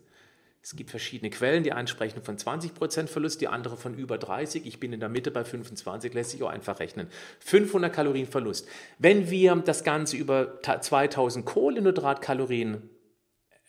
Es 0.63 0.75
gibt 0.75 0.91
verschiedene 0.91 1.31
Quellen, 1.31 1.63
die 1.63 1.73
einen 1.73 1.87
sprechen 1.87 2.21
von 2.21 2.37
20% 2.37 3.07
Verlust, 3.07 3.41
die 3.41 3.47
andere 3.47 3.77
von 3.77 3.95
über 3.95 4.19
30. 4.19 4.67
Ich 4.67 4.79
bin 4.79 4.93
in 4.93 4.99
der 4.99 5.09
Mitte 5.09 5.31
bei 5.31 5.43
25, 5.43 6.13
lässt 6.13 6.31
sich 6.31 6.43
auch 6.43 6.49
einfach 6.49 6.79
rechnen. 6.79 7.07
500 7.39 7.91
Kalorien 7.91 8.27
Verlust. 8.27 8.67
Wenn 8.99 9.31
wir 9.31 9.55
das 9.55 9.83
Ganze 9.83 10.17
über 10.17 10.59
2000 10.61 11.45
Kohlenhydratkalorien 11.47 12.89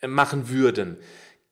äh, 0.01 0.07
machen 0.07 0.49
würden, 0.49 0.97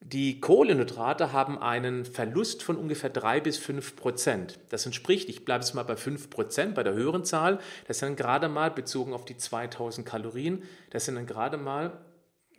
die 0.02 0.42
Kohlenhydrate 0.42 1.32
haben 1.32 1.60
einen 1.60 2.06
Verlust 2.06 2.64
von 2.64 2.76
ungefähr 2.76 3.12
3 3.12 3.40
bis 3.40 3.58
5 3.58 3.96
Prozent. 3.96 4.60
Das 4.70 4.86
entspricht, 4.86 5.30
ich 5.30 5.46
bleibe 5.46 5.64
jetzt 5.64 5.74
mal 5.74 5.84
bei 5.84 5.96
5 5.96 6.30
Prozent, 6.30 6.76
bei 6.76 6.84
der 6.84 6.94
höheren 6.94 7.24
Zahl, 7.24 7.60
das 7.88 8.00
sind 8.00 8.18
gerade 8.18 8.50
mal, 8.50 8.72
bezogen 8.72 9.14
auf 9.14 9.26
die 9.26 9.38
2000 9.38 10.06
Kalorien, 10.06 10.64
das 10.90 11.06
sind 11.06 11.16
dann 11.16 11.28
gerade 11.28 11.58
mal, 11.58 12.02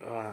oh, 0.01 0.33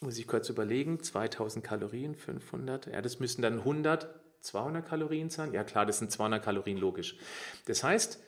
muss 0.00 0.18
ich 0.18 0.26
kurz 0.26 0.48
überlegen, 0.48 1.02
2000 1.02 1.64
Kalorien, 1.64 2.14
500, 2.14 2.86
ja, 2.86 3.02
das 3.02 3.20
müssen 3.20 3.42
dann 3.42 3.58
100, 3.58 4.08
200 4.40 4.86
Kalorien 4.86 5.28
sein. 5.28 5.52
Ja 5.52 5.64
klar, 5.64 5.84
das 5.86 5.98
sind 5.98 6.10
200 6.10 6.42
Kalorien, 6.42 6.78
logisch. 6.78 7.16
Das 7.66 7.84
heißt, 7.84 8.20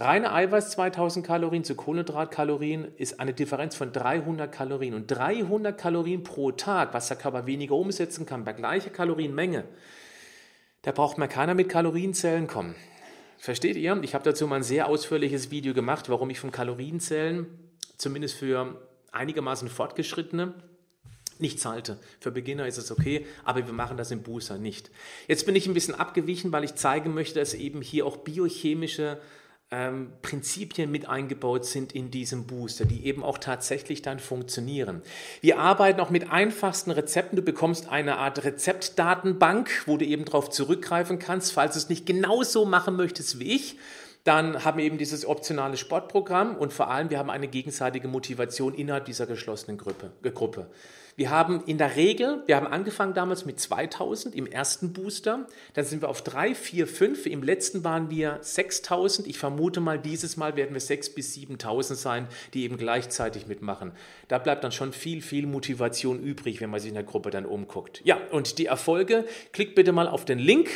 Reine 0.00 0.32
Eiweiß 0.32 0.70
2000 0.70 1.26
Kalorien 1.26 1.64
zu 1.64 1.74
Kohlenhydratkalorien 1.74 2.86
ist 2.98 3.18
eine 3.18 3.34
Differenz 3.34 3.74
von 3.74 3.92
300 3.92 4.52
Kalorien. 4.52 4.94
Und 4.94 5.08
300 5.08 5.76
Kalorien 5.76 6.22
pro 6.22 6.52
Tag, 6.52 6.94
was 6.94 7.08
der 7.08 7.16
Körper 7.16 7.46
weniger 7.46 7.74
umsetzen 7.74 8.24
kann, 8.24 8.44
bei 8.44 8.52
gleicher 8.52 8.90
Kalorienmenge, 8.90 9.64
da 10.82 10.92
braucht 10.92 11.18
man 11.18 11.28
keiner 11.28 11.54
mit 11.54 11.68
Kalorienzellen 11.68 12.46
kommen. 12.46 12.76
Versteht 13.38 13.76
ihr? 13.76 13.98
Ich 14.02 14.14
habe 14.14 14.22
dazu 14.22 14.46
mal 14.46 14.56
ein 14.56 14.62
sehr 14.62 14.86
ausführliches 14.86 15.50
Video 15.50 15.74
gemacht, 15.74 16.08
warum 16.08 16.30
ich 16.30 16.38
von 16.38 16.52
Kalorienzellen, 16.52 17.46
zumindest 17.96 18.36
für 18.36 18.80
einigermaßen 19.10 19.68
Fortgeschrittene, 19.68 20.54
nichts 21.40 21.64
halte. 21.64 21.98
Für 22.20 22.30
Beginner 22.30 22.68
ist 22.68 22.78
es 22.78 22.92
okay, 22.92 23.26
aber 23.44 23.66
wir 23.66 23.72
machen 23.72 23.96
das 23.96 24.12
im 24.12 24.22
Booster 24.22 24.58
nicht. 24.58 24.92
Jetzt 25.26 25.44
bin 25.44 25.56
ich 25.56 25.66
ein 25.66 25.74
bisschen 25.74 25.96
abgewichen, 25.96 26.52
weil 26.52 26.62
ich 26.62 26.76
zeigen 26.76 27.14
möchte, 27.14 27.40
dass 27.40 27.54
eben 27.54 27.82
hier 27.82 28.06
auch 28.06 28.18
biochemische 28.18 29.18
ähm, 29.70 30.12
Prinzipien 30.22 30.90
mit 30.90 31.08
eingebaut 31.08 31.66
sind 31.66 31.92
in 31.92 32.10
diesem 32.10 32.46
Booster, 32.46 32.86
die 32.86 33.04
eben 33.04 33.22
auch 33.22 33.38
tatsächlich 33.38 34.00
dann 34.00 34.18
funktionieren. 34.18 35.02
Wir 35.40 35.58
arbeiten 35.58 36.00
auch 36.00 36.10
mit 36.10 36.30
einfachsten 36.30 36.90
Rezepten. 36.90 37.36
Du 37.36 37.42
bekommst 37.42 37.88
eine 37.88 38.16
Art 38.16 38.44
Rezeptdatenbank, 38.44 39.82
wo 39.86 39.98
du 39.98 40.06
eben 40.06 40.24
darauf 40.24 40.48
zurückgreifen 40.48 41.18
kannst, 41.18 41.52
falls 41.52 41.74
du 41.74 41.78
es 41.80 41.88
nicht 41.90 42.06
genauso 42.06 42.64
machen 42.64 42.96
möchtest 42.96 43.38
wie 43.40 43.54
ich. 43.54 43.76
Dann 44.24 44.64
haben 44.64 44.78
wir 44.78 44.84
eben 44.84 44.98
dieses 44.98 45.26
optionale 45.26 45.76
Sportprogramm 45.76 46.56
und 46.56 46.72
vor 46.72 46.90
allem 46.90 47.10
wir 47.10 47.18
haben 47.18 47.30
eine 47.30 47.48
gegenseitige 47.48 48.08
Motivation 48.08 48.74
innerhalb 48.74 49.04
dieser 49.04 49.26
geschlossenen 49.26 49.78
Gruppe. 49.78 50.70
Wir 51.18 51.30
haben 51.30 51.64
in 51.66 51.78
der 51.78 51.96
Regel, 51.96 52.44
wir 52.46 52.54
haben 52.54 52.68
angefangen 52.68 53.12
damals 53.12 53.44
mit 53.44 53.58
2000 53.58 54.36
im 54.36 54.46
ersten 54.46 54.92
Booster, 54.92 55.48
dann 55.74 55.84
sind 55.84 56.00
wir 56.00 56.10
auf 56.10 56.22
3, 56.22 56.54
4, 56.54 56.86
5, 56.86 57.26
im 57.26 57.42
letzten 57.42 57.82
waren 57.82 58.08
wir 58.08 58.38
6000. 58.40 59.26
Ich 59.26 59.36
vermute 59.36 59.80
mal, 59.80 59.98
dieses 59.98 60.36
Mal 60.36 60.54
werden 60.54 60.74
wir 60.74 60.80
6 60.80 61.10
bis 61.14 61.34
7000 61.34 61.98
sein, 61.98 62.28
die 62.54 62.62
eben 62.62 62.76
gleichzeitig 62.76 63.48
mitmachen. 63.48 63.90
Da 64.28 64.38
bleibt 64.38 64.62
dann 64.62 64.70
schon 64.70 64.92
viel, 64.92 65.20
viel 65.20 65.48
Motivation 65.48 66.22
übrig, 66.22 66.60
wenn 66.60 66.70
man 66.70 66.78
sich 66.78 66.90
in 66.90 66.94
der 66.94 67.02
Gruppe 67.02 67.30
dann 67.30 67.46
umguckt. 67.46 68.00
Ja, 68.04 68.20
und 68.30 68.58
die 68.58 68.66
Erfolge, 68.66 69.24
klickt 69.52 69.74
bitte 69.74 69.90
mal 69.90 70.06
auf 70.06 70.24
den 70.24 70.38
Link 70.38 70.68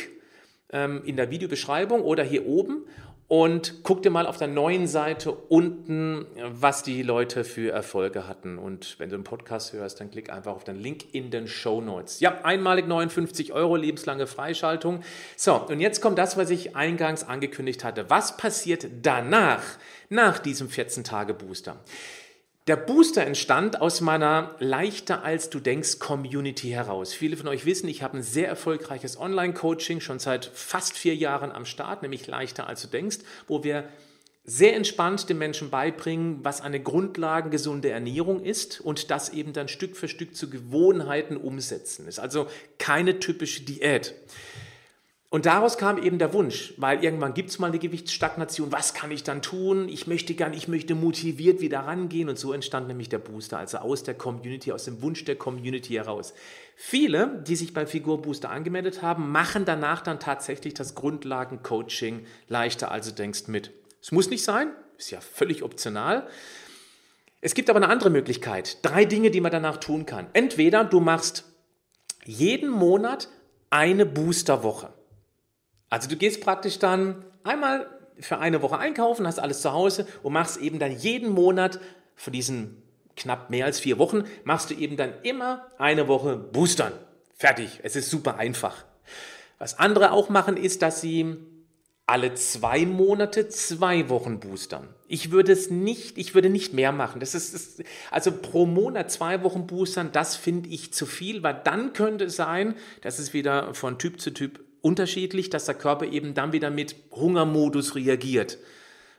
ähm, 0.73 1.01
in 1.05 1.15
der 1.15 1.31
Videobeschreibung 1.31 2.01
oder 2.01 2.23
hier 2.23 2.45
oben 2.45 2.85
und 3.27 3.83
guck 3.83 4.03
dir 4.03 4.09
mal 4.09 4.27
auf 4.27 4.37
der 4.37 4.47
neuen 4.47 4.85
Seite 4.85 5.31
unten, 5.31 6.25
was 6.51 6.83
die 6.83 7.01
Leute 7.01 7.43
für 7.43 7.71
Erfolge 7.71 8.27
hatten. 8.27 8.57
Und 8.57 8.99
wenn 8.99 9.09
du 9.09 9.15
einen 9.15 9.23
Podcast 9.23 9.73
hörst, 9.73 9.99
dann 9.99 10.11
klick 10.11 10.29
einfach 10.29 10.53
auf 10.53 10.63
den 10.63 10.75
Link 10.75 11.13
in 11.13 11.31
den 11.31 11.47
Show 11.47 11.81
Notes. 11.81 12.19
Ja, 12.19 12.43
einmalig 12.43 12.87
59 12.87 13.53
Euro, 13.53 13.75
lebenslange 13.75 14.27
Freischaltung. 14.27 15.01
So, 15.35 15.55
und 15.55 15.79
jetzt 15.79 16.01
kommt 16.01 16.17
das, 16.17 16.37
was 16.37 16.49
ich 16.49 16.75
eingangs 16.75 17.23
angekündigt 17.23 17.83
hatte. 17.83 18.09
Was 18.09 18.37
passiert 18.37 18.87
danach, 19.01 19.63
nach 20.09 20.37
diesem 20.37 20.67
14-Tage-Booster? 20.67 21.77
Der 22.67 22.77
Booster 22.77 23.25
entstand 23.25 23.81
aus 23.81 23.99
meiner 23.99 24.55
leichter 24.59 25.25
als 25.25 25.49
du 25.49 25.59
denkst 25.59 25.99
Community 25.99 26.69
heraus. 26.69 27.13
Viele 27.13 27.35
von 27.35 27.49
euch 27.49 27.65
wissen, 27.65 27.89
ich 27.89 28.01
habe 28.03 28.17
ein 28.17 28.23
sehr 28.23 28.47
erfolgreiches 28.47 29.19
Online-Coaching 29.19 29.99
schon 29.99 30.19
seit 30.19 30.45
fast 30.45 30.97
vier 30.97 31.13
Jahren 31.13 31.51
am 31.51 31.65
Start, 31.65 32.03
nämlich 32.03 32.25
leichter 32.25 32.65
als 32.65 32.81
du 32.81 32.87
denkst, 32.87 33.17
wo 33.47 33.65
wir 33.65 33.89
sehr 34.45 34.77
entspannt 34.77 35.27
den 35.27 35.39
Menschen 35.39 35.71
beibringen, 35.71 36.39
was 36.43 36.61
eine 36.61 36.81
grundlagengesunde 36.81 37.89
Ernährung 37.89 38.41
ist 38.41 38.79
und 38.79 39.11
das 39.11 39.27
eben 39.27 39.51
dann 39.51 39.67
Stück 39.67 39.97
für 39.97 40.07
Stück 40.07 40.33
zu 40.33 40.49
Gewohnheiten 40.49 41.35
umsetzen. 41.35 42.07
Ist 42.07 42.19
also 42.19 42.47
keine 42.77 43.19
typische 43.19 43.63
Diät. 43.63 44.15
Und 45.33 45.47
daraus 45.47 45.79
kam 45.79 45.97
eben 45.97 46.19
der 46.19 46.31
Wunsch, 46.31 46.75
weil 46.77 47.03
irgendwann 47.03 47.33
gibt 47.33 47.49
es 47.49 47.57
mal 47.57 47.65
eine 47.65 47.79
Gewichtsstagnation, 47.79 48.71
was 48.71 48.93
kann 48.93 49.09
ich 49.09 49.23
dann 49.23 49.41
tun? 49.41 49.89
Ich 49.89 50.05
möchte 50.05 50.35
gern, 50.35 50.53
ich 50.53 50.67
möchte 50.67 50.93
motiviert 50.93 51.59
wieder 51.59 51.79
rangehen 51.79 52.29
und 52.29 52.37
so 52.37 52.53
entstand 52.53 52.87
nämlich 52.87 53.09
der 53.09 53.17
Booster, 53.17 53.57
also 53.57 53.79
aus 53.79 54.03
der 54.03 54.13
Community, 54.13 54.71
aus 54.71 54.85
dem 54.85 55.01
Wunsch 55.01 55.25
der 55.25 55.35
Community 55.35 55.95
heraus. 55.95 56.35
Viele, 56.75 57.43
die 57.47 57.55
sich 57.55 57.73
beim 57.73 57.87
Figurbooster 57.87 58.51
angemeldet 58.51 59.01
haben, 59.01 59.31
machen 59.31 59.65
danach 59.65 60.01
dann 60.01 60.19
tatsächlich 60.19 60.75
das 60.75 60.93
Grundlagencoaching 60.93 62.27
leichter, 62.47 62.91
als 62.91 63.07
du 63.07 63.13
denkst 63.13 63.47
mit. 63.47 63.71
Es 64.03 64.11
muss 64.11 64.29
nicht 64.29 64.43
sein, 64.43 64.69
ist 64.99 65.09
ja 65.09 65.19
völlig 65.19 65.63
optional. 65.63 66.27
Es 67.41 67.55
gibt 67.55 67.71
aber 67.71 67.77
eine 67.77 67.89
andere 67.89 68.11
Möglichkeit. 68.11 68.85
Drei 68.85 69.03
Dinge, 69.03 69.31
die 69.31 69.41
man 69.41 69.51
danach 69.51 69.77
tun 69.77 70.05
kann. 70.05 70.27
Entweder 70.33 70.83
du 70.83 70.99
machst 70.99 71.45
jeden 72.23 72.69
Monat 72.69 73.29
eine 73.71 74.05
Boosterwoche. 74.05 74.93
Also 75.93 76.09
du 76.09 76.15
gehst 76.15 76.41
praktisch 76.41 76.79
dann 76.79 77.23
einmal 77.43 77.85
für 78.19 78.39
eine 78.39 78.63
Woche 78.63 78.79
einkaufen, 78.79 79.27
hast 79.27 79.37
alles 79.37 79.61
zu 79.61 79.73
Hause 79.73 80.07
und 80.23 80.33
machst 80.33 80.57
eben 80.57 80.79
dann 80.79 80.91
jeden 80.91 81.29
Monat 81.29 81.79
von 82.15 82.33
diesen 82.33 82.81
knapp 83.15 83.51
mehr 83.51 83.67
als 83.67 83.79
vier 83.79 83.99
Wochen, 83.99 84.23
machst 84.43 84.71
du 84.71 84.73
eben 84.73 84.97
dann 84.97 85.13
immer 85.21 85.67
eine 85.77 86.07
Woche 86.07 86.35
Boostern. 86.35 86.93
Fertig. 87.35 87.79
Es 87.83 87.95
ist 87.95 88.09
super 88.09 88.37
einfach. 88.37 88.85
Was 89.59 89.77
andere 89.77 90.13
auch 90.13 90.29
machen, 90.29 90.57
ist, 90.57 90.81
dass 90.81 90.99
sie 90.99 91.37
alle 92.07 92.33
zwei 92.33 92.87
Monate 92.87 93.47
zwei 93.49 94.09
Wochen 94.09 94.39
boostern. 94.39 94.89
Ich 95.07 95.29
würde 95.29 95.51
es 95.51 95.69
nicht, 95.69 96.17
ich 96.17 96.33
würde 96.33 96.49
nicht 96.49 96.73
mehr 96.73 96.91
machen. 96.91 97.19
Das 97.19 97.35
ist, 97.35 97.53
ist 97.53 97.83
also 98.09 98.31
pro 98.31 98.65
Monat 98.65 99.11
zwei 99.11 99.43
Wochen 99.43 99.67
boostern, 99.67 100.11
das 100.11 100.35
finde 100.35 100.69
ich 100.69 100.91
zu 100.91 101.05
viel, 101.05 101.43
weil 101.43 101.61
dann 101.63 101.93
könnte 101.93 102.25
es 102.25 102.35
sein, 102.35 102.73
das 103.01 103.19
ist 103.19 103.35
wieder 103.35 103.75
von 103.75 103.99
Typ 103.99 104.19
zu 104.19 104.31
Typ 104.33 104.59
unterschiedlich, 104.83 105.49
dass 105.49 105.65
der 105.65 105.75
Körper 105.75 106.05
eben 106.05 106.35
dann 106.35 106.51
wieder 106.51 106.69
mit 106.69 106.95
Hungermodus 107.11 107.95
reagiert 107.95 108.59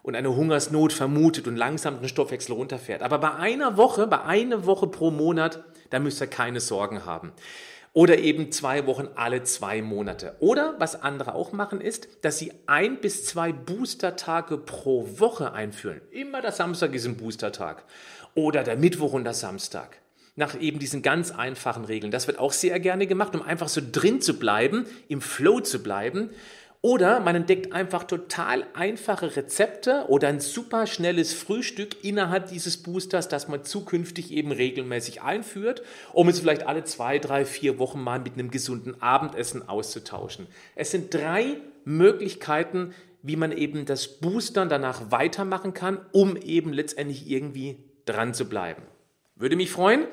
und 0.03 0.15
eine 0.15 0.37
Hungersnot 0.37 0.93
vermutet 0.93 1.49
und 1.49 1.57
langsam 1.57 1.99
den 1.99 2.09
Stoffwechsel 2.09 2.55
runterfährt. 2.55 3.03
Aber 3.03 3.19
bei 3.19 3.35
einer 3.35 3.77
Woche, 3.77 4.07
bei 4.07 4.23
einer 4.23 4.67
Woche 4.67 4.87
pro 4.87 5.11
Monat, 5.11 5.65
da 5.91 5.99
müsst 5.99 6.21
ihr 6.21 6.27
keine 6.27 6.61
Sorgen 6.61 7.07
haben. 7.07 7.33
Oder 7.95 8.19
eben 8.19 8.51
zwei 8.53 8.87
Wochen 8.87 9.09
alle 9.15 9.45
zwei 9.45 9.81
Monate. 9.81 10.37
Oder 10.41 10.75
was 10.79 11.01
andere 11.01 11.35
auch 11.35 11.53
machen 11.53 11.81
ist, 11.81 12.09
dass 12.23 12.39
sie 12.39 12.53
ein 12.67 13.01
bis 13.01 13.25
zwei 13.25 13.53
Boostertage 13.53 14.59
pro 14.59 15.09
Woche 15.19 15.53
einführen. 15.53 16.01
Immer 16.11 16.43
der 16.43 16.53
Samstag 16.53 16.93
ist 16.95 17.07
ein 17.07 17.17
Boostertag. 17.17 17.85
Oder 18.35 18.65
der 18.65 18.77
Mittwoch 18.77 19.13
und 19.13 19.25
der 19.25 19.35
Samstag. 19.35 20.01
Nach 20.37 20.61
eben 20.61 20.79
diesen 20.79 21.03
ganz 21.03 21.31
einfachen 21.31 21.85
Regeln. 21.85 22.11
Das 22.11 22.27
wird 22.27 22.39
auch 22.39 22.53
sehr 22.53 22.81
gerne 22.81 23.07
gemacht, 23.07 23.35
um 23.35 23.43
einfach 23.43 23.69
so 23.69 23.81
drin 23.93 24.21
zu 24.21 24.39
bleiben, 24.39 24.87
im 25.09 25.21
Flow 25.21 25.61
zu 25.61 25.83
bleiben 25.83 26.31
oder 26.85 27.21
man 27.21 27.35
entdeckt 27.35 27.73
einfach 27.73 28.05
total 28.05 28.67
einfache 28.75 29.37
Rezepte 29.37 30.05
oder 30.09 30.29
ein 30.29 30.39
super 30.39 30.87
schnelles 30.87 31.33
Frühstück 31.33 32.05
innerhalb 32.05 32.49
dieses 32.49 32.83
Boosters, 32.83 33.29
das 33.29 33.49
man 33.49 33.65
zukünftig 33.65 34.31
eben 34.31 34.53
regelmäßig 34.53 35.23
einführt, 35.23 35.81
um 36.13 36.29
es 36.29 36.41
vielleicht 36.41 36.67
alle 36.67 36.85
zwei, 36.85 37.19
drei, 37.19 37.47
vier 37.47 37.79
Wochen 37.79 38.03
mal 38.03 38.21
mit 38.21 38.35
einem 38.35 38.51
gesunden 38.51 39.01
Abendessen 39.01 39.67
auszutauschen. 39.67 40.47
Es 40.75 40.91
sind 40.91 41.15
drei 41.15 41.57
Möglichkeiten, 41.87 42.93
wie 43.23 43.37
man 43.37 43.53
eben 43.53 43.87
das 43.87 44.07
Boostern 44.07 44.69
danach 44.69 45.11
weitermachen 45.11 45.73
kann, 45.73 46.05
um 46.13 46.37
eben 46.37 46.75
letztendlich 46.75 47.31
irgendwie 47.31 47.79
dran 48.05 48.35
zu 48.35 48.47
bleiben. 48.47 48.83
Würde 49.37 49.57
mich 49.57 49.71
freuen, 49.71 50.07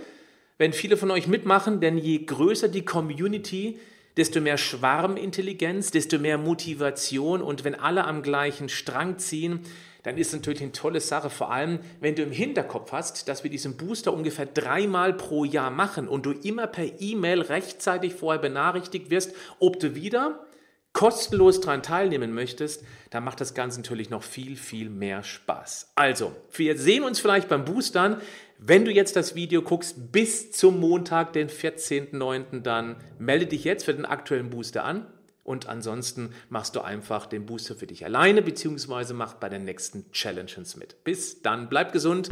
wenn 0.57 0.73
viele 0.73 0.97
von 0.97 1.11
euch 1.11 1.27
mitmachen, 1.27 1.79
denn 1.79 1.97
je 1.97 2.25
größer 2.25 2.67
die 2.67 2.85
Community, 2.85 3.79
desto 4.17 4.41
mehr 4.41 4.57
Schwarmintelligenz, 4.57 5.91
desto 5.91 6.19
mehr 6.19 6.37
Motivation 6.37 7.41
und 7.41 7.63
wenn 7.63 7.75
alle 7.75 8.05
am 8.05 8.23
gleichen 8.23 8.69
Strang 8.69 9.17
ziehen, 9.19 9.61
dann 10.03 10.17
ist 10.17 10.27
es 10.27 10.33
natürlich 10.33 10.61
eine 10.61 10.71
tolle 10.71 10.99
Sache, 10.99 11.29
vor 11.29 11.51
allem 11.51 11.79
wenn 11.99 12.15
du 12.15 12.23
im 12.23 12.31
Hinterkopf 12.31 12.91
hast, 12.91 13.27
dass 13.27 13.43
wir 13.43 13.51
diesen 13.51 13.77
Booster 13.77 14.11
ungefähr 14.11 14.47
dreimal 14.47 15.13
pro 15.13 15.45
Jahr 15.45 15.69
machen 15.69 16.07
und 16.07 16.25
du 16.25 16.31
immer 16.31 16.67
per 16.67 16.99
E-Mail 16.99 17.41
rechtzeitig 17.41 18.15
vorher 18.15 18.41
benachrichtigt 18.41 19.11
wirst, 19.11 19.35
ob 19.59 19.79
du 19.79 19.93
wieder 19.93 20.45
kostenlos 20.93 21.61
daran 21.61 21.83
teilnehmen 21.83 22.33
möchtest, 22.33 22.83
dann 23.11 23.23
macht 23.23 23.39
das 23.39 23.53
Ganze 23.53 23.79
natürlich 23.79 24.09
noch 24.09 24.23
viel, 24.23 24.57
viel 24.57 24.89
mehr 24.89 25.23
Spaß. 25.23 25.91
Also, 25.95 26.35
wir 26.51 26.77
sehen 26.77 27.03
uns 27.03 27.19
vielleicht 27.19 27.47
beim 27.47 27.63
Boostern. 27.63 28.19
Wenn 28.63 28.85
du 28.85 28.91
jetzt 28.91 29.15
das 29.15 29.33
Video 29.33 29.63
guckst, 29.63 30.11
bis 30.11 30.51
zum 30.51 30.79
Montag, 30.79 31.33
den 31.33 31.49
14.09., 31.49 32.61
dann 32.61 32.95
melde 33.17 33.47
dich 33.47 33.63
jetzt 33.63 33.85
für 33.85 33.93
den 33.95 34.05
aktuellen 34.05 34.51
Booster 34.51 34.83
an. 34.83 35.07
Und 35.43 35.67
ansonsten 35.67 36.29
machst 36.49 36.75
du 36.75 36.81
einfach 36.81 37.25
den 37.25 37.47
Booster 37.47 37.73
für 37.73 37.87
dich 37.87 38.05
alleine, 38.05 38.43
beziehungsweise 38.43 39.15
mach 39.15 39.33
bei 39.33 39.49
den 39.49 39.65
nächsten 39.65 40.11
Challenges 40.11 40.77
mit. 40.77 41.03
Bis 41.03 41.41
dann, 41.41 41.69
bleib 41.69 41.91
gesund, 41.91 42.29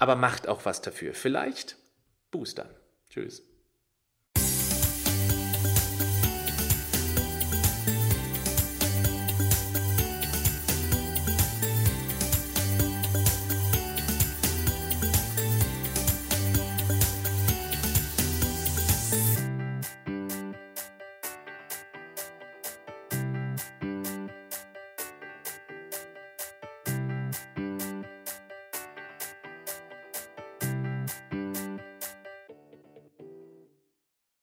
aber 0.00 0.16
macht 0.16 0.48
auch 0.48 0.64
was 0.64 0.82
dafür. 0.82 1.14
Vielleicht 1.14 1.76
Boostern. 2.32 2.70
Tschüss. 3.08 3.44